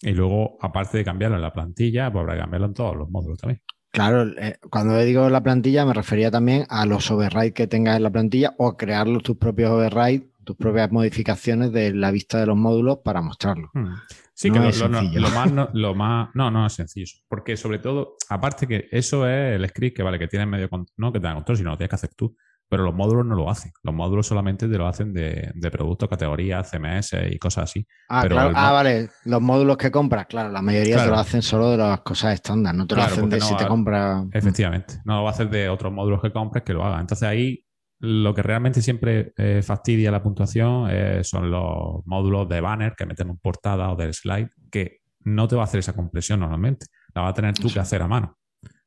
Y 0.02 0.12
luego, 0.12 0.58
aparte 0.62 0.98
de 0.98 1.04
cambiarlo 1.06 1.36
en 1.38 1.44
la 1.44 1.54
plantilla, 1.54 2.12
pues 2.12 2.22
habrá 2.22 2.34
que 2.36 2.40
cambiarlo 2.42 2.68
en 2.68 2.74
todos 2.74 2.96
los 2.96 3.10
módulos 3.10 3.38
también. 3.40 3.62
Claro, 3.92 4.24
eh, 4.40 4.58
cuando 4.70 4.98
digo 5.00 5.30
la 5.30 5.44
plantilla 5.44 5.86
me 5.86 5.94
refería 5.94 6.32
también 6.32 6.66
a 6.70 6.86
los 6.86 7.12
overrides 7.12 7.54
que 7.54 7.68
tengas 7.68 7.98
en 7.98 8.04
la 8.04 8.10
plantilla 8.10 8.54
o 8.58 8.78
crear 8.78 9.06
los- 9.08 9.22
tus 9.22 9.38
propios 9.38 9.70
overrides, 9.72 10.24
tus 10.46 10.56
propias 10.56 10.92
modificaciones 10.92 11.72
de 11.72 11.94
la 11.94 12.10
vista 12.10 12.40
de 12.40 12.46
los 12.48 12.56
módulos 12.58 13.00
para 13.04 13.22
mostrarlo. 13.22 13.70
Hmm. 13.74 13.94
Sí, 14.34 14.48
No 14.50 14.54
que 14.56 14.60
lo, 14.62 14.70
es 14.70 14.80
lo- 14.80 14.88
lo- 14.88 15.00
sencillo. 15.00 15.22
lo 15.22 15.30
más, 15.30 15.52
no, 15.52 15.70
lo 15.74 15.94
más. 15.94 16.30
No, 16.34 16.50
no 16.50 16.66
es 16.66 16.74
sencillo. 16.74 17.12
Porque 17.28 17.56
sobre 17.58 17.78
todo, 17.80 18.16
aparte 18.30 18.66
que 18.66 18.88
eso 18.92 19.28
es 19.30 19.56
el 19.60 19.68
script 19.70 19.98
que 19.98 20.04
vale, 20.04 20.18
que 20.18 20.28
tienes 20.28 20.48
medio 20.48 20.68
no 20.98 21.12
que 21.14 21.20
te 21.20 21.28
da 21.28 21.36
control, 21.36 21.58
sino 21.58 21.70
lo 21.72 21.78
tienes 21.78 21.90
que 21.90 21.96
hacer 21.96 22.12
tú. 22.16 22.36
Pero 22.72 22.84
los 22.86 22.96
módulos 22.96 23.26
no 23.26 23.36
lo 23.36 23.50
hacen. 23.50 23.74
Los 23.84 23.94
módulos 23.94 24.26
solamente 24.28 24.66
te 24.70 24.78
lo 24.78 24.88
hacen 24.88 25.12
de, 25.14 25.52
de 25.54 25.72
productos, 25.72 26.08
categorías, 26.08 26.72
CMS 26.72 27.18
y 27.30 27.38
cosas 27.38 27.66
así. 27.66 27.86
Ah, 28.08 28.22
Pero 28.24 28.36
claro. 28.36 28.54
Ah, 28.56 28.72
vale. 28.72 29.10
Los 29.26 29.42
módulos 29.42 29.76
que 29.76 29.92
compras, 29.92 30.26
claro, 30.28 30.48
la 30.50 30.62
mayoría 30.62 30.96
te 31.04 31.08
lo 31.10 31.16
hacen 31.18 31.42
solo 31.42 31.72
de 31.72 31.78
las 31.78 32.00
cosas 32.00 32.34
estándar, 32.36 32.74
no 32.74 32.88
te 32.88 32.96
lo 32.96 33.02
Claro, 33.02 33.14
hacen 33.14 33.30
de 33.30 33.40
no 33.40 33.46
si 33.46 33.58
te 33.58 33.68
compras. 33.68 34.24
Efectivamente. 34.32 35.02
No 35.04 35.18
lo 35.18 35.24
va 35.24 35.32
a 35.32 35.34
hacer 35.34 35.50
de 35.50 35.68
otros 35.68 35.92
módulos 35.92 36.22
que 36.22 36.32
compres 36.32 36.64
que 36.64 36.72
lo 36.72 36.86
hagan. 36.86 37.02
Entonces 37.02 37.28
ahí 37.28 37.66
lo 38.00 38.34
que 38.34 38.42
realmente 38.42 38.82
siempre 38.82 39.34
eh, 39.36 39.62
fastidia 39.62 40.10
la 40.10 40.24
puntuación 40.24 40.88
eh, 40.90 41.26
son 41.26 41.52
los 41.52 42.06
módulos 42.06 42.48
de 42.48 42.62
banner 42.62 42.96
que 42.98 43.06
meten 43.06 43.32
en 43.32 43.38
portada 43.38 43.92
o 43.92 43.98
del 43.98 44.14
slide, 44.14 44.50
que 44.72 45.00
no 45.26 45.46
te 45.50 45.58
va 45.58 45.64
a 45.64 45.66
hacer 45.66 45.82
esa 45.82 45.92
compresión 45.94 46.40
normalmente. 46.40 46.86
La 47.14 47.24
va 47.24 47.28
a 47.28 47.34
tener 47.34 47.54
tú 47.54 47.68
Eso. 47.68 47.74
que 47.74 47.80
hacer 47.82 48.02
a 48.02 48.08
mano. 48.08 48.38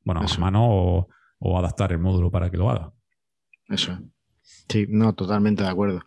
Bueno, 0.03 0.23
Eso. 0.25 0.37
a 0.37 0.41
mano 0.41 0.67
o, 0.71 1.09
o 1.39 1.59
adaptar 1.59 1.93
el 1.93 1.99
módulo 1.99 2.31
para 2.31 2.51
que 2.51 2.57
lo 2.57 2.71
haga. 2.71 2.91
Eso. 3.69 3.93
es. 3.93 3.99
Sí, 4.69 4.87
no, 4.89 5.15
totalmente 5.15 5.63
de 5.63 5.69
acuerdo. 5.69 6.03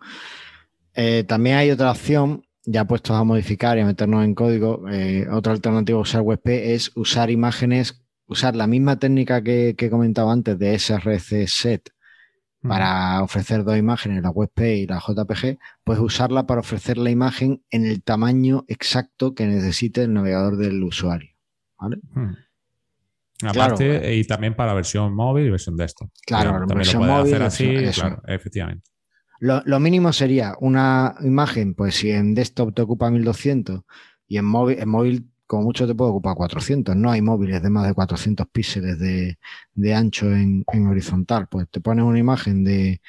Eh, 0.93 1.23
también 1.23 1.57
hay 1.57 1.71
otra 1.71 1.91
opción, 1.91 2.43
ya 2.65 2.85
puestos 2.85 3.15
a 3.15 3.23
modificar 3.23 3.77
y 3.77 3.81
a 3.81 3.85
meternos 3.85 4.25
en 4.25 4.35
código, 4.35 4.87
eh, 4.89 5.27
otra 5.29 5.53
alternativa 5.53 5.97
a 5.97 6.01
usar 6.01 6.21
WebP 6.21 6.73
es 6.73 6.91
usar 6.95 7.29
imágenes, 7.29 8.03
usar 8.25 8.55
la 8.55 8.67
misma 8.67 8.97
técnica 8.97 9.43
que, 9.43 9.75
que 9.77 9.85
he 9.85 9.89
comentado 9.89 10.31
antes 10.31 10.57
de 10.57 10.77
SRC 10.77 11.47
set 11.47 11.91
para 12.61 13.21
ofrecer 13.23 13.63
dos 13.63 13.77
imágenes, 13.77 14.21
la 14.21 14.31
WebP 14.31 14.59
y 14.59 14.87
la 14.87 14.99
JPG, 14.99 15.57
pues 15.83 15.99
usarla 15.99 16.47
para 16.47 16.61
ofrecer 16.61 16.97
la 16.97 17.09
imagen 17.11 17.63
en 17.69 17.85
el 17.85 18.03
tamaño 18.03 18.65
exacto 18.67 19.33
que 19.35 19.45
necesite 19.45 20.03
el 20.03 20.13
navegador 20.13 20.57
del 20.57 20.83
usuario. 20.83 21.29
¿vale? 21.79 21.99
Hmm. 23.41 23.49
Claro. 23.49 23.75
Aparte, 23.75 24.15
y 24.15 24.23
también 24.23 24.55
para 24.55 24.73
versión 24.73 25.13
móvil 25.15 25.45
y 25.47 25.49
versión 25.51 25.77
desktop. 25.77 26.09
Claro, 26.25 26.51
también 26.51 26.77
versión 26.79 27.01
lo 27.01 27.07
puedes 27.07 27.19
móvil, 27.21 27.33
hacer 27.35 27.43
así, 27.47 27.65
versión- 27.67 27.93
claro, 28.15 28.23
efectivamente. 28.27 28.89
Lo, 29.39 29.61
lo 29.65 29.79
mínimo 29.79 30.11
sería 30.11 30.55
una 30.59 31.15
imagen, 31.21 31.75
pues 31.75 31.95
si 31.95 32.09
en 32.09 32.33
desktop 32.33 32.73
te 32.73 32.81
ocupa 32.81 33.11
1200 33.11 33.81
y 34.27 34.37
en 34.37 34.45
móvil, 34.45 34.79
en 34.79 34.89
móvil 34.89 35.29
como 35.45 35.63
mucho 35.63 35.85
te 35.87 35.93
puede 35.93 36.09
ocupar 36.11 36.35
400. 36.35 36.95
No 36.95 37.11
hay 37.11 37.21
móviles 37.21 37.61
de 37.61 37.69
más 37.69 37.87
de 37.87 37.93
400 37.93 38.47
píxeles 38.51 38.97
de, 38.99 39.37
de 39.75 39.93
ancho 39.93 40.25
en, 40.31 40.65
en 40.73 40.87
horizontal. 40.87 41.47
Pues 41.49 41.69
te 41.69 41.79
pones 41.79 42.03
una 42.03 42.17
imagen 42.19 42.63
de 42.63 42.99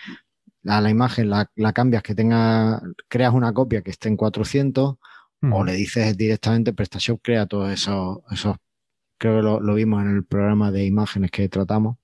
a 0.66 0.80
la 0.82 0.90
imagen, 0.90 1.30
la, 1.30 1.50
la 1.56 1.72
cambias 1.72 2.02
que 2.02 2.14
tenga, 2.14 2.82
creas 3.08 3.32
una 3.32 3.52
copia 3.54 3.80
que 3.80 3.90
esté 3.90 4.08
en 4.08 4.16
400 4.18 4.96
Hmm. 5.40 5.52
o 5.52 5.62
le 5.64 5.72
dices 5.74 6.16
directamente 6.16 6.72
PrestaShop 6.72 7.20
crea 7.22 7.46
todos 7.46 7.70
esos, 7.70 8.18
esos 8.32 8.56
creo 9.18 9.36
que 9.36 9.42
lo, 9.42 9.60
lo 9.60 9.74
vimos 9.74 10.02
en 10.04 10.10
el 10.16 10.24
programa 10.24 10.70
de 10.70 10.84
imágenes 10.84 11.30
que 11.30 11.48
tratamos. 11.48 11.96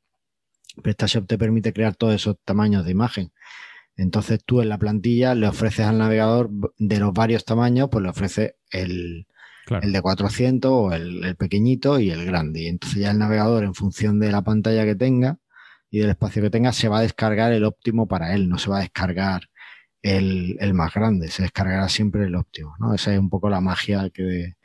PrestaShop 0.83 1.27
te 1.27 1.39
permite 1.39 1.73
crear 1.73 1.95
todos 1.95 2.15
esos 2.15 2.37
tamaños 2.45 2.85
de 2.85 2.91
imagen. 2.91 3.33
Entonces 3.97 4.41
tú 4.45 4.61
en 4.61 4.69
la 4.69 4.79
plantilla 4.79 5.35
le 5.35 5.47
ofreces 5.47 5.87
al 5.87 5.99
navegador 5.99 6.51
de 6.79 6.99
los 6.99 7.13
varios 7.13 7.45
tamaños, 7.45 7.89
pues 7.91 8.03
le 8.03 8.09
ofreces 8.11 8.55
el, 8.71 9.27
Claro. 9.67 9.87
el 9.87 9.93
de 9.93 10.03
400 10.03 10.71
o 10.71 10.93
el, 10.93 11.25
el 11.25 11.37
pequeñito 11.37 11.99
y 12.01 12.11
el 12.11 12.27
grande. 12.27 12.63
Y 12.63 12.67
entonces 12.67 12.99
ya 13.01 13.13
el 13.13 13.19
navegador, 13.19 13.65
en 13.65 13.75
función 13.75 14.19
de 14.21 14.31
la 14.33 14.43
pantalla 14.43 14.85
que 14.85 14.95
tenga 14.97 15.39
y 15.91 16.01
del 16.01 16.11
espacio 16.11 16.43
que 16.43 16.51
tenga, 16.51 16.73
se 16.73 16.89
va 16.89 16.99
a 16.99 17.03
descargar 17.03 17.53
el 17.53 17.65
óptimo 17.65 18.07
para 18.09 18.35
él, 18.35 18.49
no 18.49 18.59
se 18.59 18.69
va 18.69 18.79
a 18.79 18.81
descargar 18.81 19.49
el, 20.03 20.57
el 20.61 20.75
más 20.75 20.93
grande, 20.93 21.29
se 21.29 21.43
descargará 21.45 21.89
siempre 21.89 22.25
el 22.25 22.35
óptimo. 22.35 22.75
¿no? 22.79 22.93
Esa 22.95 23.15
es 23.15 23.19
un 23.19 23.31
poco 23.31 23.49
la 23.49 23.61
magia 23.61 24.11
que 24.11 24.23
de- 24.25 24.57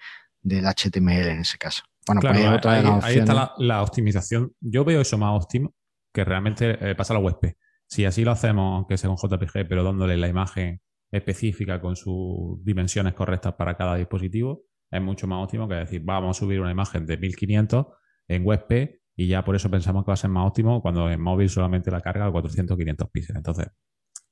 del 0.42 0.66
HTML 0.66 1.30
en 1.32 1.40
ese 1.42 1.58
caso. 1.58 1.84
Bueno, 2.08 2.22
Claro, 2.22 2.36
pues 2.36 2.46
hay 2.46 2.52
ahí, 2.52 2.58
otra 2.58 2.74
de 2.74 2.84
las 2.84 3.04
ahí 3.04 3.18
está 3.18 3.34
la, 3.34 3.54
la 3.58 3.84
optimización. 3.84 4.52
Yo 4.62 4.84
veo 4.84 5.02
eso 5.02 5.18
más 5.18 5.42
óptimo 5.42 5.74
que 6.14 6.24
realmente 6.26 6.78
eh, 6.92 6.96
pasa 6.96 7.14
a 7.14 7.18
la 7.18 7.24
WebP. 7.24 7.56
Si 7.88 8.06
así 8.06 8.24
lo 8.24 8.32
hacemos, 8.32 8.86
que 8.88 8.98
sea 8.98 9.10
con 9.10 9.18
JPG, 9.18 9.68
pero 9.68 9.84
dándole 9.84 10.18
la 10.18 10.28
imagen 10.28 10.82
específica 11.12 11.82
con 11.82 11.96
sus 11.96 12.64
dimensiones 12.64 13.14
correctas 13.14 13.54
para 13.54 13.76
cada 13.76 13.96
dispositivo, 13.96 14.64
es 14.92 15.02
mucho 15.02 15.28
más 15.28 15.44
óptimo 15.44 15.68
que 15.68 15.76
decir, 15.76 16.02
vamos 16.04 16.38
a 16.38 16.40
subir 16.40 16.62
una 16.62 16.72
imagen 16.72 17.06
de 17.06 17.18
1500 17.18 17.88
en 18.28 18.46
WebP 18.46 19.00
y 19.16 19.28
ya 19.28 19.44
por 19.44 19.56
eso 19.56 19.70
pensamos 19.70 20.04
que 20.04 20.10
va 20.10 20.14
a 20.14 20.18
ser 20.18 20.30
más 20.30 20.48
óptimo 20.48 20.82
cuando 20.82 21.10
en 21.10 21.20
móvil 21.20 21.50
solamente 21.50 21.92
la 21.92 22.02
carga 22.02 22.28
a 22.28 22.32
400 22.32 22.78
500 22.78 23.10
píxeles. 23.10 23.38
Entonces, 23.38 23.68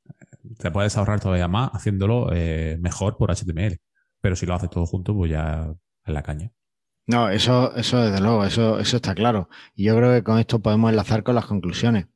eh, 0.05 0.55
te 0.57 0.71
puedes 0.71 0.95
ahorrar 0.97 1.19
todavía 1.19 1.47
más 1.47 1.71
haciéndolo 1.73 2.29
eh, 2.33 2.77
mejor 2.79 3.17
por 3.17 3.31
HTML. 3.31 3.77
Pero 4.21 4.35
si 4.35 4.45
lo 4.45 4.55
haces 4.55 4.69
todo 4.69 4.85
junto, 4.85 5.13
pues 5.15 5.31
ya 5.31 5.73
es 6.05 6.13
la 6.13 6.23
caña. 6.23 6.51
No, 7.07 7.29
eso, 7.29 7.73
eso 7.77 8.01
desde 8.01 8.19
luego, 8.19 8.43
eso, 8.43 8.79
eso 8.79 8.97
está 8.97 9.15
claro. 9.15 9.49
Y 9.75 9.85
yo 9.85 9.95
creo 9.95 10.13
que 10.13 10.23
con 10.23 10.39
esto 10.39 10.59
podemos 10.59 10.89
enlazar 10.89 11.23
con 11.23 11.35
las 11.35 11.45
conclusiones. 11.45 12.07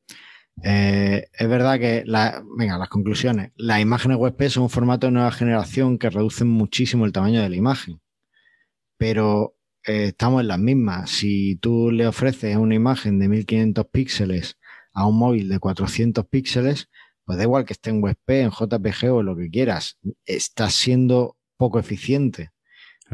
Eh, 0.62 1.28
es 1.32 1.48
verdad 1.48 1.78
que, 1.78 2.04
la, 2.06 2.42
venga, 2.58 2.76
las 2.78 2.90
conclusiones. 2.90 3.52
Las 3.56 3.80
imágenes 3.80 4.18
WebP 4.18 4.48
son 4.50 4.64
un 4.64 4.70
formato 4.70 5.06
de 5.06 5.12
nueva 5.12 5.32
generación 5.32 5.98
que 5.98 6.10
reducen 6.10 6.48
muchísimo 6.48 7.06
el 7.06 7.12
tamaño 7.12 7.40
de 7.42 7.48
la 7.48 7.56
imagen. 7.56 8.00
Pero 8.98 9.56
eh, 9.86 10.06
estamos 10.08 10.42
en 10.42 10.48
las 10.48 10.58
mismas. 10.58 11.10
Si 11.10 11.56
tú 11.56 11.90
le 11.90 12.06
ofreces 12.06 12.56
una 12.56 12.74
imagen 12.74 13.18
de 13.18 13.28
1500 13.28 13.86
píxeles 13.86 14.58
a 14.92 15.06
un 15.06 15.18
móvil 15.18 15.48
de 15.48 15.58
400 15.58 16.26
píxeles, 16.26 16.90
pues 17.24 17.38
da 17.38 17.44
igual 17.44 17.64
que 17.64 17.72
esté 17.72 17.90
en 17.90 18.02
WebP, 18.02 18.30
en 18.30 18.50
JPG 18.50 19.10
o 19.10 19.22
lo 19.22 19.36
que 19.36 19.50
quieras. 19.50 19.98
Estás 20.26 20.74
siendo 20.74 21.38
poco 21.56 21.78
eficiente 21.78 22.51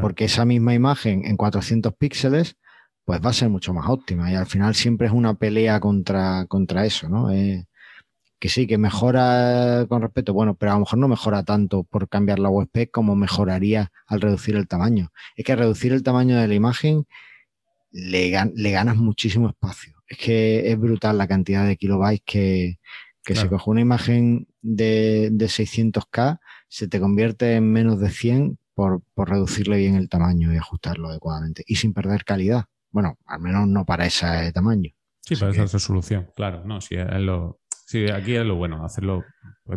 porque 0.00 0.24
esa 0.24 0.44
misma 0.44 0.74
imagen 0.74 1.24
en 1.24 1.36
400 1.36 1.94
píxeles 1.94 2.56
pues 3.04 3.20
va 3.24 3.30
a 3.30 3.32
ser 3.32 3.48
mucho 3.48 3.72
más 3.72 3.88
óptima 3.88 4.30
y 4.30 4.34
al 4.34 4.46
final 4.46 4.74
siempre 4.74 5.06
es 5.06 5.12
una 5.14 5.34
pelea 5.34 5.80
contra, 5.80 6.44
contra 6.46 6.84
eso, 6.84 7.08
¿no? 7.08 7.30
Eh, 7.30 7.66
que 8.38 8.48
sí, 8.48 8.66
que 8.66 8.78
mejora 8.78 9.86
con 9.88 10.02
respecto, 10.02 10.32
bueno, 10.34 10.54
pero 10.54 10.72
a 10.72 10.74
lo 10.74 10.80
mejor 10.80 10.98
no 10.98 11.08
mejora 11.08 11.42
tanto 11.42 11.84
por 11.84 12.08
cambiar 12.08 12.38
la 12.38 12.50
WebP 12.50 12.90
como 12.90 13.16
mejoraría 13.16 13.90
al 14.06 14.20
reducir 14.20 14.56
el 14.56 14.68
tamaño. 14.68 15.10
Es 15.36 15.44
que 15.44 15.56
reducir 15.56 15.92
el 15.92 16.02
tamaño 16.02 16.36
de 16.36 16.46
la 16.48 16.54
imagen 16.54 17.06
le, 17.90 18.30
gan 18.30 18.52
le 18.54 18.70
ganas 18.70 18.96
muchísimo 18.96 19.48
espacio. 19.48 19.94
Es 20.06 20.18
que 20.18 20.70
es 20.70 20.78
brutal 20.78 21.18
la 21.18 21.26
cantidad 21.26 21.66
de 21.66 21.76
kilobytes 21.76 22.22
que, 22.24 22.78
que 23.24 23.34
Claro. 23.34 23.48
se 23.48 23.48
coge 23.48 23.70
una 23.70 23.80
imagen 23.80 24.48
de, 24.62 25.30
de 25.32 25.46
600K, 25.46 26.38
se 26.68 26.88
te 26.88 27.00
convierte 27.00 27.56
en 27.56 27.72
menos 27.72 27.98
de 28.00 28.10
100 28.10 28.58
por, 28.78 29.02
por 29.12 29.28
reducirle 29.28 29.76
bien 29.78 29.96
el 29.96 30.08
tamaño 30.08 30.54
y 30.54 30.56
ajustarlo 30.56 31.08
adecuadamente. 31.08 31.64
Y 31.66 31.74
sin 31.74 31.92
perder 31.92 32.24
calidad. 32.24 32.66
Bueno, 32.92 33.18
al 33.26 33.40
menos 33.40 33.66
no 33.66 33.84
para 33.84 34.06
ese 34.06 34.52
tamaño. 34.52 34.90
Sí, 35.20 35.34
Así 35.34 35.40
para 35.40 35.52
que- 35.52 35.62
esa 35.64 35.76
resolución, 35.78 36.28
claro, 36.36 36.62
no, 36.64 36.80
sí, 36.80 36.94
es 36.94 37.20
lo, 37.20 37.58
sí, 37.86 38.08
aquí 38.08 38.36
es 38.36 38.46
lo 38.46 38.54
bueno, 38.54 38.84
hacerlo 38.84 39.24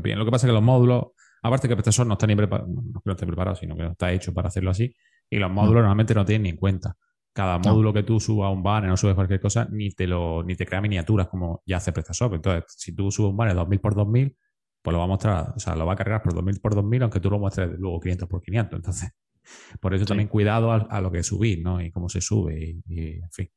bien. 0.04 0.20
Lo 0.20 0.26
que 0.26 0.30
pasa 0.30 0.46
es 0.46 0.50
que 0.52 0.54
los 0.54 0.62
módulos, 0.62 1.06
aparte 1.42 1.68
que 1.68 1.76
PrestaShop 1.76 2.06
no 2.06 2.14
está 2.14 2.28
ni 2.28 2.36
preparado, 2.36 2.68
no 2.70 2.80
es 2.82 2.94
que 2.94 3.02
no 3.08 3.12
esté 3.14 3.26
preparado, 3.26 3.56
sino 3.56 3.76
que 3.76 3.82
no 3.82 3.92
está 3.94 4.12
hecho 4.12 4.36
para 4.36 4.50
hacerlo 4.50 4.70
así, 4.70 4.94
y 5.32 5.38
los 5.40 5.50
módulos 5.52 5.82
normalmente 5.82 6.14
no 6.14 6.24
tienen 6.24 6.44
ni 6.44 6.50
en 6.50 6.58
cuenta. 6.58 6.96
Cada 7.34 7.58
No. 7.58 7.72
módulo 7.72 7.94
que 7.94 8.04
tú 8.04 8.20
subas 8.20 8.50
a 8.50 8.50
un 8.52 8.62
banner 8.62 8.92
o 8.92 8.98
subes 8.98 9.16
cualquier 9.16 9.40
cosa, 9.42 9.68
ni 9.72 9.90
te 9.90 10.06
lo, 10.06 10.44
ni 10.44 10.56
te 10.56 10.68
crea 10.68 10.80
miniaturas 10.80 11.28
como 11.28 11.64
ya 11.66 11.78
hace 11.78 11.92
PrestaShop. 11.92 12.36
Entonces, 12.36 12.66
si 12.78 12.94
tú 12.94 13.10
subes 13.10 13.32
un 13.32 13.38
banner 13.38 13.56
2000 13.56 13.80
por 13.80 13.96
2000, 13.96 14.38
pues 14.82 14.92
lo 14.94 15.00
va 15.00 15.06
a 15.06 15.08
mostrar, 15.08 15.54
o 15.56 15.60
sea, 15.60 15.76
lo 15.76 15.86
va 15.86 15.94
a 15.94 15.96
cargar 15.96 16.22
por 16.24 16.34
2000 16.34 16.60
por 16.60 16.76
2000, 16.76 17.04
aunque 17.04 17.20
tú 17.20 17.30
lo 17.30 17.40
muestres 17.40 17.70
luego 17.80 18.00
500 18.00 18.28
por 18.30 18.42
500. 18.42 18.78
Entonces, 18.78 19.12
por 19.82 19.94
eso 19.94 20.06
Sí. 20.06 20.08
también 20.10 20.28
cuidado 20.30 20.72
a, 20.72 20.78
a 20.78 21.02
lo 21.02 21.12
que 21.12 21.24
subís, 21.24 21.60
¿no? 21.62 21.82
Y 21.82 21.92
cómo 21.92 22.10
se 22.10 22.22
sube, 22.22 22.60
y, 22.60 22.84
y, 22.88 23.08
en 23.20 23.32
fin. 23.32 23.50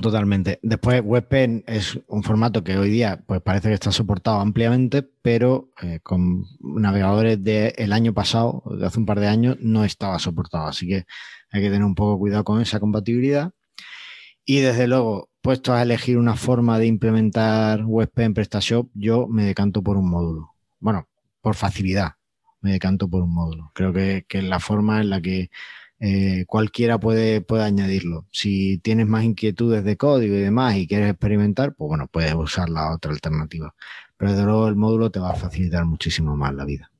Totalmente. 0.00 0.60
Después, 0.62 1.02
WebP 1.04 1.64
es 1.66 1.98
un 2.06 2.22
formato 2.22 2.62
que 2.62 2.76
hoy 2.78 2.88
día 2.90 3.20
pues 3.26 3.40
parece 3.42 3.68
que 3.68 3.74
está 3.74 3.90
soportado 3.90 4.38
ampliamente, 4.38 5.02
pero 5.02 5.72
eh, 5.82 5.98
con 6.04 6.44
navegadores 6.60 7.42
del 7.42 7.92
año 7.92 8.14
pasado, 8.14 8.62
de 8.78 8.86
hace 8.86 9.00
un 9.00 9.06
par 9.06 9.18
de 9.18 9.26
años, 9.26 9.56
no 9.60 9.84
estaba 9.84 10.18
soportado. 10.20 10.68
Así 10.68 10.86
que 10.86 11.04
hay 11.50 11.62
que 11.62 11.68
tener 11.70 11.82
un 11.84 11.96
poco 11.96 12.18
cuidado 12.18 12.44
con 12.44 12.60
esa 12.60 12.78
compatibilidad. 12.78 13.50
Y 14.44 14.60
desde 14.60 14.86
luego, 14.86 15.30
puesto 15.40 15.72
a 15.72 15.82
elegir 15.82 16.18
una 16.18 16.36
forma 16.36 16.78
de 16.78 16.86
implementar 16.86 17.84
WebP 17.84 18.18
en 18.20 18.34
PrestaShop, 18.34 18.90
yo 18.94 19.26
me 19.28 19.44
decanto 19.44 19.82
por 19.82 19.96
un 19.96 20.10
módulo. 20.10 20.54
Bueno, 20.80 21.08
por 21.40 21.54
facilidad, 21.54 22.14
me 22.60 22.72
decanto 22.72 23.08
por 23.08 23.22
un 23.22 23.34
módulo. 23.34 23.70
Creo 23.74 23.92
que, 23.92 24.24
que 24.28 24.38
es 24.38 24.44
la 24.44 24.60
forma 24.60 25.00
en 25.00 25.10
la 25.10 25.20
que 25.20 25.50
eh, 26.00 26.44
cualquiera 26.46 26.98
puede, 26.98 27.40
puede 27.40 27.64
añadirlo. 27.64 28.26
Si 28.30 28.78
tienes 28.78 29.06
más 29.06 29.24
inquietudes 29.24 29.84
de 29.84 29.96
código 29.96 30.34
y 30.36 30.40
demás 30.40 30.76
y 30.76 30.86
quieres 30.86 31.10
experimentar, 31.10 31.74
pues 31.74 31.88
bueno, 31.88 32.06
puedes 32.08 32.34
usar 32.34 32.68
la 32.68 32.94
otra 32.94 33.12
alternativa. 33.12 33.74
Pero 34.16 34.32
desde 34.32 34.44
luego 34.44 34.68
el 34.68 34.76
módulo 34.76 35.10
te 35.10 35.20
va 35.20 35.30
a 35.32 35.36
facilitar 35.36 35.84
muchísimo 35.84 36.36
más 36.36 36.54
la 36.54 36.64
vida. 36.64 36.90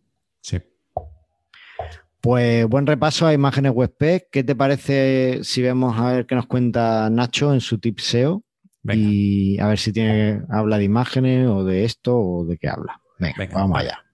Pues 2.21 2.67
buen 2.67 2.85
repaso 2.85 3.27
a 3.27 3.33
imágenes 3.33 3.73
WebP. 3.73 4.29
¿Qué 4.33 4.43
te 4.43 4.57
parece 4.57 5.45
si 5.45 5.63
vemos 5.63 5.97
a 5.99 6.13
ver 6.13 6.27
qué 6.27 6.35
nos 6.35 6.47
cuenta 6.47 7.09
Nacho 7.11 7.55
en 7.55 7.61
su 7.61 7.79
tip 7.79 8.01
SEO? 8.01 8.43
Y 8.91 9.61
a 9.61 9.69
ver 9.69 9.79
si 9.79 9.93
tiene, 9.93 10.43
habla 10.51 10.79
de 10.79 10.85
imágenes 10.85 11.47
o 11.47 11.63
de 11.63 11.85
esto 11.85 12.19
o 12.19 12.45
de 12.45 12.59
qué 12.59 12.69
habla. 12.69 13.01
Venga, 13.19 13.49
vamos 13.53 13.79
allá. 13.79 14.05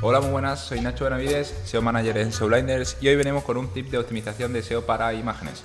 Hola, 0.00 0.20
muy 0.20 0.30
buenas, 0.30 0.60
soy 0.60 0.80
Nacho 0.80 1.04
Benavides, 1.04 1.48
SEO 1.64 1.82
Manager 1.82 2.16
en 2.18 2.32
SEOblinders 2.32 2.96
y 3.00 3.08
hoy 3.08 3.16
venimos 3.16 3.44
con 3.44 3.56
un 3.56 3.68
tip 3.68 3.90
de 3.90 3.98
optimización 3.98 4.52
de 4.52 4.62
SEO 4.62 4.86
para 4.86 5.12
imágenes. 5.12 5.64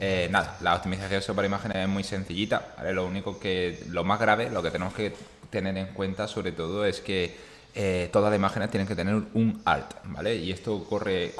Eh, 0.00 0.28
nada, 0.30 0.56
la 0.60 0.76
optimización 0.76 1.34
para 1.34 1.46
imágenes 1.46 1.78
es 1.78 1.88
muy 1.88 2.04
sencillita, 2.04 2.74
Lo 2.92 3.06
único 3.06 3.40
que, 3.40 3.84
lo 3.88 4.04
más 4.04 4.20
grave, 4.20 4.48
lo 4.48 4.62
que 4.62 4.70
tenemos 4.70 4.94
que 4.94 5.12
tener 5.50 5.76
en 5.76 5.86
cuenta 5.88 6.28
sobre 6.28 6.52
todo 6.52 6.84
es 6.84 7.00
que 7.00 7.36
eh, 7.74 8.08
todas 8.12 8.30
las 8.30 8.38
imágenes 8.38 8.70
tienen 8.70 8.86
que 8.86 8.94
tener 8.94 9.14
un 9.14 9.60
alt, 9.64 9.94
¿vale? 10.04 10.36
Y 10.36 10.52
esto 10.52 10.84
coge 10.84 11.32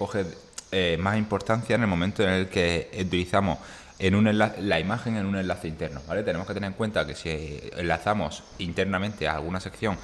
eh, 0.73 0.97
más 0.99 1.17
importancia 1.17 1.77
en 1.77 1.83
el 1.83 1.87
momento 1.87 2.23
en 2.23 2.31
el 2.31 2.49
que 2.49 2.91
utilizamos 3.01 3.59
en 4.01 4.15
un 4.15 4.39
la 4.39 4.81
imagen 4.81 5.17
en 5.17 5.27
un 5.27 5.37
enlace 5.37 5.69
interno. 5.69 6.01
Tenemos 6.25 6.47
que 6.47 6.55
tener 6.55 6.69
en 6.69 6.75
cuenta 6.75 7.07
que 7.07 7.15
si 7.15 7.61
enlazamos 7.77 8.45
internamente 8.59 9.27
a 9.27 9.35
alguna 9.35 9.59
sección 9.59 9.97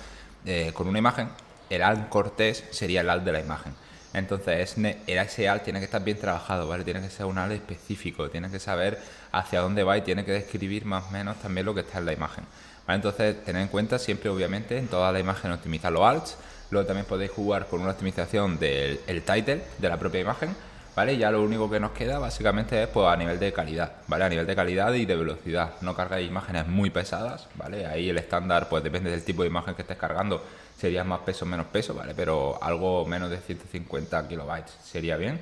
con 0.75 0.89
una 0.89 0.99
imagen, 0.99 1.29
el 1.71 1.83
alt 1.83 2.09
cortés 2.09 2.65
sería 2.71 3.03
el 3.03 3.11
alt 3.11 3.25
de 3.25 3.33
la 3.33 3.41
imagen. 3.41 3.73
Entonces, 4.15 4.77
ese 5.07 5.49
alt 5.49 5.65
tiene 5.65 5.81
que 5.81 5.87
estar 5.87 6.03
bien 6.03 6.19
trabajado, 6.19 6.69
¿vale? 6.69 6.85
Tiene 6.85 7.01
que 7.01 7.11
ser 7.11 7.27
un 7.27 7.37
alt 7.37 7.53
específico, 7.53 8.31
tiene 8.31 8.49
que 8.49 8.61
saber 8.61 8.99
hacia 9.33 9.61
dónde 9.61 9.83
va 9.83 9.99
y 9.99 10.03
tiene 10.03 10.25
que 10.25 10.33
describir 10.33 10.85
más 10.85 11.05
o 11.05 11.11
menos 11.11 11.37
también 11.41 11.67
lo 11.67 11.75
que 11.75 11.81
está 11.81 11.99
en 11.99 12.07
la 12.07 12.13
imagen. 12.13 12.45
Entonces, 12.87 13.45
tened 13.45 13.63
en 13.63 13.69
cuenta 13.69 13.99
siempre, 13.99 14.31
obviamente, 14.31 14.79
en 14.79 14.89
toda 14.89 15.11
la 15.11 15.19
imagen 15.19 15.51
optimizar 15.51 15.91
los 15.93 16.03
alts. 16.03 16.37
Luego 16.71 16.87
también 16.87 17.07
podéis 17.07 17.31
jugar 17.33 17.67
con 17.67 17.81
una 17.81 17.91
optimización 17.91 18.59
del 18.59 19.23
title 19.27 19.63
de 19.79 19.89
la 19.89 19.99
propia 19.99 20.21
imagen, 20.21 20.55
¿vale? 20.97 21.17
Ya 21.17 21.31
lo 21.31 21.43
único 21.43 21.71
que 21.71 21.81
nos 21.81 21.93
queda 21.93 22.19
básicamente 22.19 22.83
es 22.83 22.89
pues, 22.89 23.07
a 23.07 23.17
nivel 23.17 23.39
de 23.39 23.53
calidad, 23.53 23.93
¿vale? 24.07 24.25
A 24.25 24.29
nivel 24.29 24.47
de 24.47 24.57
calidad 24.57 24.93
y 24.95 25.07
de 25.07 25.17
velocidad. 25.17 25.75
No 25.81 25.95
cargáis 25.95 26.29
imágenes 26.29 26.67
muy 26.67 26.91
pesadas, 26.91 27.49
¿vale? 27.55 27.87
Ahí 27.87 28.11
el 28.11 28.19
estándar, 28.19 28.69
pues 28.69 28.83
depende 28.85 29.11
del 29.11 29.25
tipo 29.25 29.43
de 29.43 29.49
imagen 29.49 29.75
que 29.75 29.83
estés 29.83 29.99
cargando 29.99 30.43
sería 30.79 31.05
más 31.05 31.21
peso, 31.21 31.47
menos 31.47 31.67
peso, 31.67 31.95
¿vale? 31.95 32.15
Pero 32.15 32.59
algo 32.63 33.07
menos 33.07 33.31
de 33.31 33.39
150 33.39 34.29
kilobytes 34.29 34.77
sería 34.83 35.17
bien. 35.17 35.41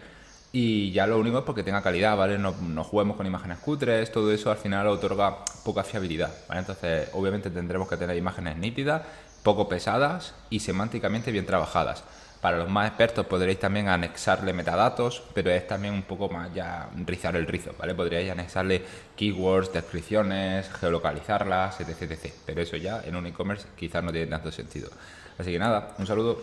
Y 0.52 0.92
ya 0.92 1.06
lo 1.06 1.18
único 1.18 1.38
es 1.38 1.44
porque 1.44 1.62
tenga 1.62 1.82
calidad, 1.82 2.16
¿vale? 2.16 2.38
No, 2.38 2.54
no 2.60 2.84
juguemos 2.84 3.16
con 3.16 3.26
imágenes 3.26 3.58
cutres, 3.58 4.12
todo 4.12 4.32
eso 4.32 4.50
al 4.50 4.58
final 4.58 4.86
otorga 4.86 5.38
poca 5.64 5.82
fiabilidad, 5.82 6.30
¿vale? 6.48 6.60
Entonces, 6.60 7.08
obviamente 7.14 7.50
tendremos 7.50 7.88
que 7.88 7.96
tener 7.96 8.16
imágenes 8.16 8.56
nítidas, 8.58 9.02
poco 9.42 9.68
pesadas 9.68 10.34
y 10.50 10.60
semánticamente 10.60 11.32
bien 11.32 11.46
trabajadas. 11.46 12.04
Para 12.42 12.58
los 12.58 12.68
más 12.68 12.88
expertos 12.88 13.24
podréis 13.26 13.60
también 13.60 13.86
anexarle 13.86 14.52
metadatos, 14.52 15.22
pero 15.32 15.52
es 15.52 15.64
también 15.64 15.94
un 15.94 16.02
poco 16.02 16.28
más 16.28 16.52
ya 16.52 16.90
rizar 17.06 17.36
el 17.36 17.46
rizo, 17.46 17.72
¿vale? 17.78 17.94
Podríais 17.94 18.32
anexarle 18.32 18.82
keywords, 19.14 19.72
descripciones, 19.72 20.68
geolocalizarlas, 20.72 21.80
etc, 21.80 22.02
etc. 22.10 22.32
Pero 22.44 22.60
eso 22.60 22.76
ya 22.76 23.00
en 23.04 23.14
un 23.14 23.26
e-commerce 23.26 23.68
quizás 23.76 24.02
no 24.02 24.10
tiene 24.10 24.26
tanto 24.26 24.50
sentido. 24.50 24.90
Así 25.38 25.52
que 25.52 25.58
nada, 25.60 25.94
un 25.98 26.04
saludo. 26.04 26.42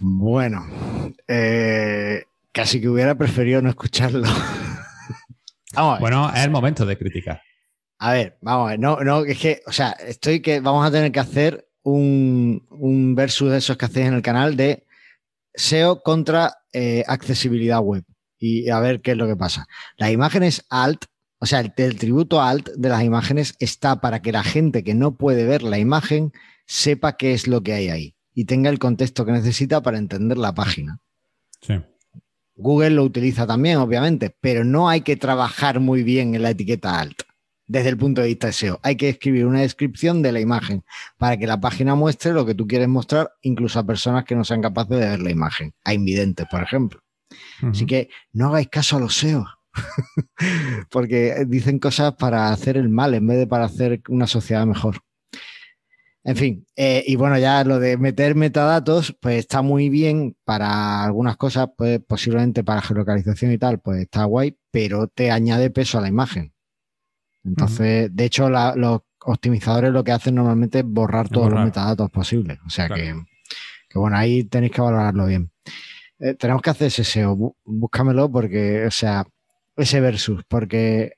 Bueno, 0.00 0.66
eh, 1.28 2.24
casi 2.50 2.80
que 2.80 2.88
hubiera 2.88 3.14
preferido 3.14 3.62
no 3.62 3.70
escucharlo. 3.70 4.26
Bueno, 6.00 6.32
es 6.34 6.42
el 6.42 6.50
momento 6.50 6.84
de 6.84 6.98
criticar. 6.98 7.40
A 8.00 8.12
ver, 8.12 8.38
vamos 8.40 8.66
a 8.66 8.70
ver, 8.70 8.80
no, 8.80 8.96
no, 9.04 9.24
es 9.24 9.38
que, 9.38 9.62
o 9.66 9.72
sea, 9.72 9.90
estoy 9.92 10.40
que 10.40 10.58
vamos 10.58 10.84
a 10.84 10.90
tener 10.90 11.12
que 11.12 11.20
hacer 11.20 11.67
un, 11.92 12.66
un 12.70 13.14
versus 13.14 13.50
de 13.50 13.58
esos 13.58 13.76
que 13.76 13.84
hacéis 13.84 14.06
en 14.06 14.14
el 14.14 14.22
canal 14.22 14.56
de 14.56 14.84
SEO 15.54 16.02
contra 16.02 16.58
eh, 16.72 17.04
accesibilidad 17.06 17.80
web 17.80 18.04
y 18.38 18.68
a 18.70 18.80
ver 18.80 19.00
qué 19.00 19.12
es 19.12 19.16
lo 19.16 19.26
que 19.26 19.36
pasa. 19.36 19.66
Las 19.96 20.10
imágenes 20.10 20.64
alt 20.70 21.04
o 21.40 21.46
sea, 21.46 21.60
el, 21.60 21.72
el, 21.76 21.96
tributo 21.96 22.42
alt 22.42 22.68
de 22.70 22.88
las 22.88 23.04
imágenes 23.04 23.54
está 23.60 24.00
para 24.00 24.20
que 24.22 24.32
la 24.32 24.42
gente 24.42 24.82
que 24.82 24.94
no 24.94 25.16
puede 25.16 25.44
ver 25.44 25.62
la 25.62 25.78
imagen 25.78 26.32
sepa 26.66 27.16
qué 27.16 27.32
es 27.32 27.46
lo 27.46 27.62
que 27.62 27.74
hay 27.74 27.88
ahí 27.88 28.16
y 28.34 28.44
tenga 28.44 28.70
el 28.70 28.78
contexto 28.78 29.24
que 29.24 29.32
necesita 29.32 29.82
para 29.82 29.98
entender 29.98 30.36
la 30.36 30.54
página. 30.54 31.00
Sí. 31.60 31.74
Google 32.56 32.90
lo 32.90 33.04
utiliza 33.04 33.46
también, 33.46 33.78
obviamente, 33.78 34.34
pero 34.40 34.64
no 34.64 34.88
hay 34.88 35.02
que 35.02 35.16
trabajar 35.16 35.78
muy 35.78 36.02
bien 36.02 36.34
en 36.34 36.42
la 36.42 36.50
etiqueta 36.50 36.98
alt 36.98 37.22
desde 37.68 37.90
el 37.90 37.96
punto 37.96 38.22
de 38.22 38.28
vista 38.28 38.48
de 38.48 38.54
SEO. 38.54 38.80
Hay 38.82 38.96
que 38.96 39.10
escribir 39.10 39.46
una 39.46 39.60
descripción 39.60 40.22
de 40.22 40.32
la 40.32 40.40
imagen 40.40 40.84
para 41.18 41.36
que 41.36 41.46
la 41.46 41.60
página 41.60 41.94
muestre 41.94 42.32
lo 42.32 42.44
que 42.44 42.54
tú 42.54 42.66
quieres 42.66 42.88
mostrar, 42.88 43.30
incluso 43.42 43.78
a 43.78 43.86
personas 43.86 44.24
que 44.24 44.34
no 44.34 44.44
sean 44.44 44.62
capaces 44.62 44.98
de 44.98 45.08
ver 45.08 45.20
la 45.20 45.30
imagen, 45.30 45.74
a 45.84 45.94
invidentes, 45.94 46.46
por 46.50 46.62
ejemplo. 46.62 47.00
Así 47.62 47.86
que 47.86 48.08
no 48.32 48.48
hagáis 48.48 48.68
caso 48.68 48.96
a 48.96 49.00
los 49.00 49.16
SEO, 49.16 49.46
porque 50.90 51.44
dicen 51.46 51.78
cosas 51.78 52.14
para 52.14 52.50
hacer 52.50 52.76
el 52.76 52.88
mal 52.88 53.14
en 53.14 53.26
vez 53.26 53.38
de 53.38 53.46
para 53.46 53.66
hacer 53.66 54.02
una 54.08 54.26
sociedad 54.26 54.66
mejor. 54.66 55.02
En 56.24 56.36
fin, 56.36 56.66
eh, 56.76 57.04
y 57.06 57.16
bueno, 57.16 57.38
ya 57.38 57.64
lo 57.64 57.78
de 57.78 57.96
meter 57.96 58.34
metadatos, 58.34 59.16
pues 59.20 59.38
está 59.38 59.62
muy 59.62 59.88
bien 59.88 60.36
para 60.44 61.04
algunas 61.04 61.36
cosas, 61.36 61.68
pues 61.76 62.00
posiblemente 62.06 62.64
para 62.64 62.82
geolocalización 62.82 63.52
y 63.52 63.58
tal, 63.58 63.80
pues 63.80 64.00
está 64.02 64.24
guay, 64.24 64.58
pero 64.70 65.08
te 65.08 65.30
añade 65.30 65.70
peso 65.70 65.96
a 65.96 66.02
la 66.02 66.08
imagen. 66.08 66.52
Entonces, 67.44 68.14
de 68.14 68.24
hecho, 68.24 68.48
los 68.50 69.00
optimizadores 69.24 69.92
lo 69.92 70.04
que 70.04 70.12
hacen 70.12 70.34
normalmente 70.34 70.80
es 70.80 70.84
borrar 70.84 71.28
todos 71.28 71.50
los 71.50 71.64
metadatos 71.64 72.10
posibles. 72.10 72.58
O 72.66 72.70
sea 72.70 72.88
que, 72.88 73.14
bueno, 73.94 74.16
ahí 74.16 74.44
tenéis 74.44 74.72
que 74.72 74.80
valorarlo 74.80 75.26
bien. 75.26 75.50
Eh, 76.18 76.34
tenemos 76.34 76.62
que 76.62 76.70
hacer 76.70 76.88
ese 76.88 77.04
SEO, 77.04 77.54
búscamelo 77.64 78.30
porque, 78.30 78.86
o 78.86 78.90
sea, 78.90 79.26
ese 79.76 80.00
versus, 80.00 80.42
porque 80.48 81.12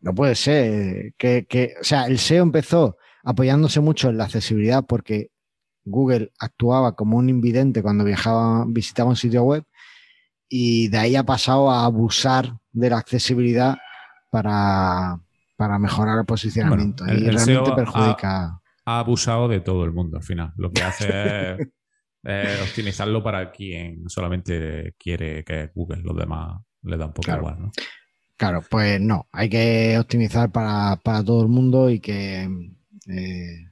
no 0.00 0.14
puede 0.14 0.34
ser 0.34 1.14
que, 1.16 1.46
que, 1.48 1.74
o 1.80 1.84
sea, 1.84 2.06
el 2.06 2.18
SEO 2.18 2.42
empezó 2.42 2.98
apoyándose 3.24 3.80
mucho 3.80 4.10
en 4.10 4.18
la 4.18 4.24
accesibilidad 4.24 4.84
porque 4.86 5.30
Google 5.84 6.30
actuaba 6.38 6.94
como 6.94 7.16
un 7.16 7.30
invidente 7.30 7.82
cuando 7.82 8.04
viajaba, 8.04 8.64
visitaba 8.68 9.10
un 9.10 9.16
sitio 9.16 9.42
web 9.42 9.64
y 10.48 10.88
de 10.88 10.98
ahí 10.98 11.16
ha 11.16 11.24
pasado 11.24 11.70
a 11.70 11.84
abusar 11.84 12.58
de 12.72 12.90
la 12.90 12.98
accesibilidad 12.98 13.76
para, 14.30 15.20
mejorar 15.78 16.18
el 16.18 16.24
posicionamiento 16.24 17.04
y 17.06 17.30
realmente 17.30 17.72
perjudica. 17.74 18.60
Ha, 18.84 18.98
abusado 19.00 19.48
de 19.48 19.60
todo 19.60 19.84
el 19.84 19.92
mundo 19.92 20.16
al 20.16 20.22
final. 20.22 20.52
Lo 20.56 20.70
que 20.70 20.82
hace 20.82 21.56
es 22.22 22.62
optimizarlo 22.62 23.22
para 23.22 23.50
quien 23.50 24.08
solamente 24.08 24.94
quiere 24.98 25.44
que 25.44 25.70
Google, 25.74 26.02
los 26.02 26.16
demás 26.16 26.60
le 26.82 26.96
da 26.96 27.06
un 27.06 27.12
poco 27.12 27.32
igual, 27.32 27.60
¿no? 27.60 27.72
Claro, 28.36 28.62
pues 28.70 29.00
no, 29.00 29.26
hay 29.32 29.48
que 29.48 29.98
optimizar 29.98 30.52
para, 30.52 30.96
para 31.02 31.24
todo 31.24 31.42
el 31.42 31.48
mundo 31.48 31.90
y 31.90 31.98
que 31.98 32.48
eh, 33.08 33.68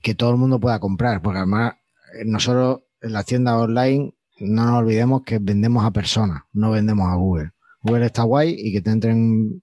que, 0.00 0.14
todo 0.14 0.30
el 0.30 0.36
mundo 0.36 0.60
pueda 0.60 0.78
comprar, 0.78 1.20
porque 1.22 1.38
además 1.38 1.74
eh, 2.14 2.24
nosotros 2.24 2.82
en 3.00 3.12
la 3.12 3.24
tienda 3.24 3.58
online 3.58 4.14
no 4.40 4.64
nos 4.64 4.78
olvidemos 4.78 5.22
que 5.22 5.38
vendemos 5.38 5.84
a 5.84 5.90
personas, 5.90 6.42
no 6.52 6.70
vendemos 6.70 7.08
a 7.08 7.14
Google. 7.16 7.50
Google 7.82 8.06
está 8.06 8.22
guay 8.22 8.54
y 8.56 8.72
que 8.72 8.80
te 8.80 8.90
entren 8.90 9.61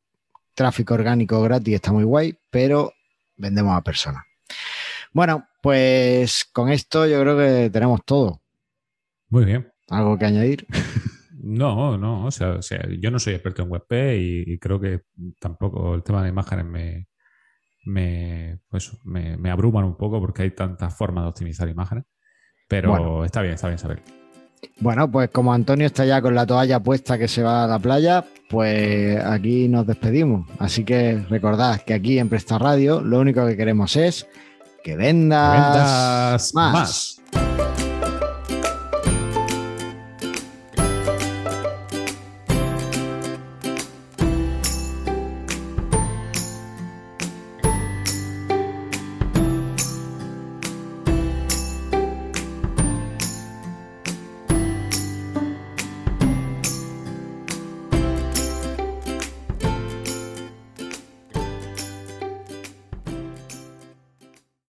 tráfico 0.60 0.94
orgánico 0.94 1.42
gratis 1.42 1.76
está 1.76 1.94
muy 1.94 2.04
guay, 2.04 2.38
pero 2.50 2.92
vendemos 3.38 3.78
a 3.78 3.82
personas. 3.82 4.26
Bueno, 5.14 5.48
pues 5.62 6.44
con 6.52 6.68
esto 6.68 7.08
yo 7.08 7.22
creo 7.22 7.38
que 7.38 7.70
tenemos 7.70 8.02
todo. 8.04 8.42
Muy 9.30 9.46
bien. 9.46 9.72
¿Algo 9.88 10.18
que 10.18 10.26
añadir? 10.26 10.68
No, 11.42 11.98
no, 11.98 12.26
o 12.26 12.32
sea, 12.32 12.60
yo 13.00 13.10
no 13.12 13.18
soy 13.18 13.34
experto 13.34 13.64
en 13.64 13.72
WebP 13.72 13.94
y, 14.20 14.44
y, 14.54 14.60
creo 14.60 14.78
que 14.78 15.04
tampoco 15.40 15.96
el 15.96 16.04
tema 16.04 16.22
de 16.22 16.30
imágenes 16.30 16.66
me, 16.66 17.08
me, 17.86 18.60
pues, 18.68 18.92
me, 19.06 19.38
me, 19.38 19.50
abruman 19.50 19.86
un 19.86 19.96
poco 19.96 20.20
porque 20.20 20.42
hay 20.44 20.52
tantas 20.52 20.96
formas 20.96 21.24
de 21.24 21.30
optimizar 21.30 21.70
imágenes. 21.70 22.04
Pero 22.68 23.24
está 23.24 23.42
bien, 23.42 23.54
está 23.54 23.68
bien 23.70 23.80
saber. 23.80 24.04
Bueno, 24.80 25.12
pues 25.12 25.30
como 25.30 25.54
Antonio 25.54 25.88
está 25.88 26.06
ya 26.06 26.22
con 26.22 26.36
la 26.36 26.46
toalla 26.46 26.80
puesta 26.80 27.18
que 27.18 27.28
se 27.28 27.44
va 27.44 27.66
a 27.66 27.68
la 27.68 27.80
playa, 27.80 28.26
pues 28.50 29.24
aquí 29.24 29.68
nos 29.68 29.86
despedimos. 29.86 30.48
Así 30.58 30.84
que 30.84 31.22
recordad 31.30 31.82
que 31.82 31.94
aquí 31.94 32.18
en 32.18 32.30
Presta 32.30 32.58
Radio 32.58 33.02
lo 33.02 33.20
único 33.20 33.46
que 33.46 33.58
queremos 33.58 33.96
es 33.96 34.28
que 34.84 34.96
vendas, 34.96 36.54
más. 36.54 37.22